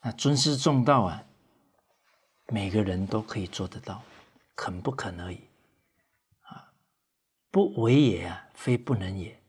[0.00, 1.24] 那尊师重道啊，
[2.48, 4.02] 每个人都可以做得到，
[4.56, 5.40] 肯不肯而已。
[7.54, 9.40] 不为也啊，非不能也。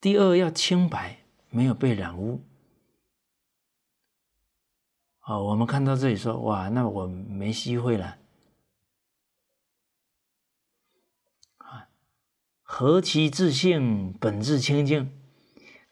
[0.00, 2.42] 第二要清白，没有被染污。
[5.20, 8.18] 哦，我们看到这里说，哇，那我没机会了。
[11.58, 11.88] 啊，
[12.62, 15.16] 何其自性，本质清净，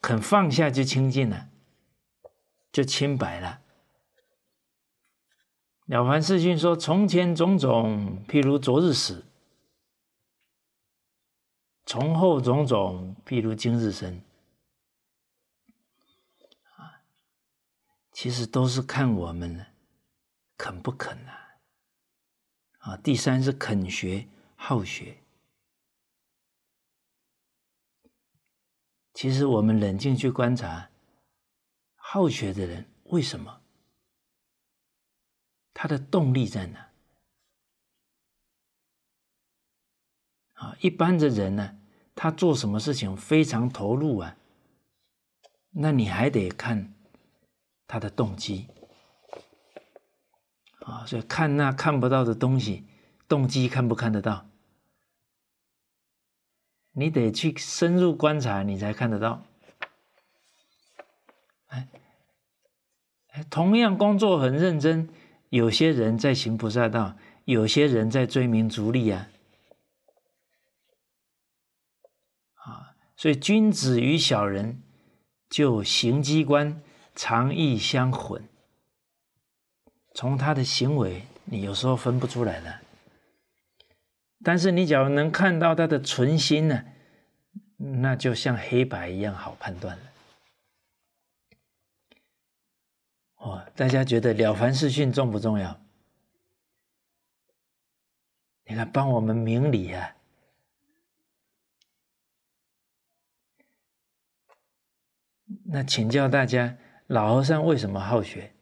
[0.01, 1.51] 肯放下就清净了，
[2.73, 3.62] 就清白了。
[5.87, 9.24] 了凡四训说：从前种种，譬如昨日死。
[11.84, 14.20] 从后种种，譬如今日生，
[16.74, 17.03] 啊，
[18.11, 19.64] 其实都是看我们
[20.57, 21.59] 肯不肯啊，
[22.80, 24.26] 啊，第三是肯学
[24.57, 25.16] 好学。
[29.14, 30.91] 其实我们冷静去观察，
[31.95, 33.62] 好学的人为什么？
[35.79, 36.89] 他的动力在哪？
[40.55, 41.77] 啊，一般的人呢，
[42.14, 44.39] 他做什么事情非常投入啊，
[45.72, 46.95] 那你还得看
[47.87, 48.68] 他的动机
[50.81, 52.87] 啊，所以看那看不到的东西，
[53.29, 54.47] 动机看不看得到？
[56.93, 59.45] 你得去深入观察，你才看得到。
[61.66, 61.87] 哎，
[63.51, 65.11] 同样工作很认真，
[65.49, 69.29] 有些人在行菩萨道，有些人在追名逐利啊。
[72.55, 74.83] 啊所以，君子与小人
[75.49, 76.83] 就行机关
[77.15, 78.47] 常易相混。
[80.15, 82.81] 从他的行为，你有时候分不出来的。
[84.43, 86.85] 但是，你假如能看到他的存心呢，
[87.77, 90.03] 那就像黑白一样好判断了。
[93.47, 95.81] 哦，大家觉得《了凡四训》重不重要？
[98.65, 100.17] 你看，帮我们明理啊。
[105.65, 106.77] 那请教大家，
[107.07, 108.53] 老和尚为什么好学？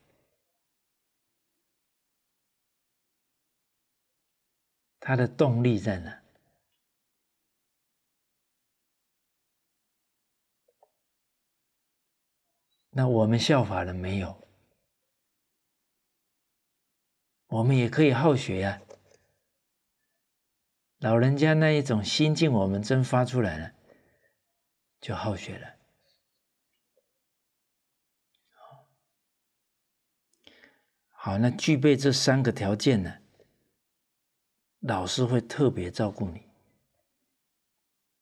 [5.01, 6.23] 他的动力在哪？
[12.91, 14.44] 那我们效法了没有？
[17.55, 18.83] 我们也可以好学呀。
[20.99, 23.73] 老人家那一种心境，我们真发出来了，
[25.01, 25.77] 就好学了。
[31.11, 33.19] 好，那具备这三个条件呢，
[34.81, 36.49] 老师会特别照顾你，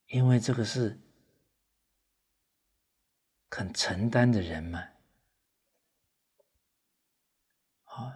[0.09, 1.01] 因为这个是
[3.49, 4.89] 肯承担的人嘛。
[7.85, 8.13] 好，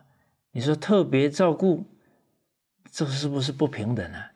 [0.56, 1.84] 你说特别照顾，
[2.90, 4.32] 这是不是不平等啊？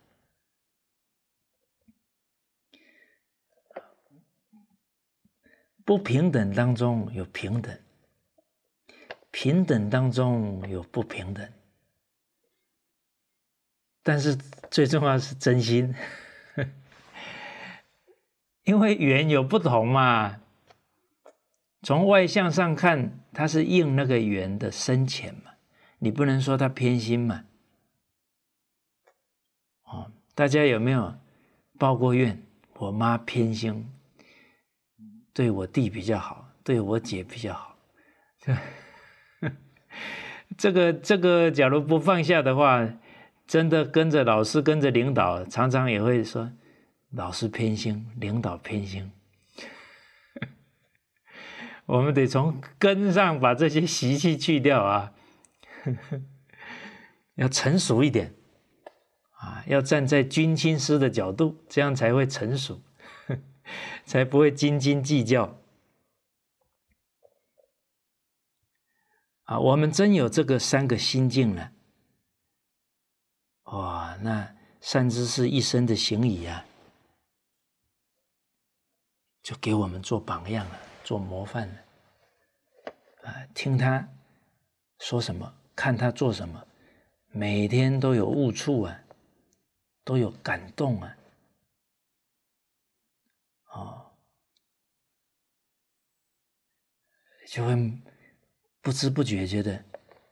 [5.83, 7.75] 不平等当中有平等。
[9.31, 11.51] 平等当中有不平等，
[14.03, 14.37] 但是
[14.71, 15.95] 最重要是真心，
[18.64, 20.39] 因为缘有不同嘛。
[21.81, 25.53] 从外向上看，它是应那个缘的深浅嘛，
[26.01, 27.44] 你不能说他偏心嘛。
[29.84, 31.14] 哦，大家有没有
[31.78, 32.42] 抱过怨？
[32.74, 33.88] 我妈偏心，
[35.34, 37.76] 对我弟比较好，对我姐比较好。
[40.57, 42.88] 这个这个，假如不放下的话，
[43.46, 46.51] 真的跟着老师、跟着领导，常常也会说
[47.11, 49.12] 老师偏心，领导偏心。
[51.84, 55.12] 我们得从根上把这些习气去掉啊，
[57.37, 58.35] 要成熟一点
[59.33, 62.83] 啊，要站在君亲师的角度，这样才会成熟，
[64.05, 65.59] 才不会斤斤计较。
[69.45, 71.72] 啊，我们真有这个三个心境了，
[73.64, 74.16] 哇！
[74.22, 76.64] 那善知识一生的行仪啊，
[79.43, 81.74] 就给我们做榜样了，做模范了。
[83.24, 84.09] 啊，听他
[85.01, 86.62] 说什么，看他做什么，
[87.33, 89.01] 每天都有悟处啊，
[90.05, 91.16] 都有感动啊，
[93.72, 94.12] 哦，
[97.49, 97.74] 就会。
[98.83, 99.83] 不知不觉觉得，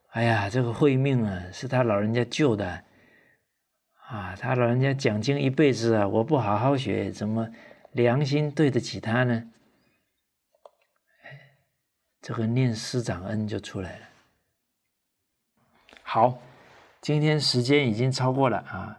[0.09, 2.85] 哎呀，这个慧命啊，是他老人家救的，
[4.07, 7.49] 啊，他老人家讲经一辈子啊，我不好好学，怎么
[7.93, 9.51] 良心对得起他呢？
[12.21, 14.08] 这个念师长恩就出来了。
[16.11, 16.39] 好，
[17.03, 18.99] 今天时间已经超过了啊，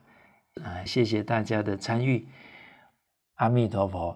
[0.64, 2.28] 啊，谢谢大家的参与，
[3.38, 4.16] 阿弥陀佛。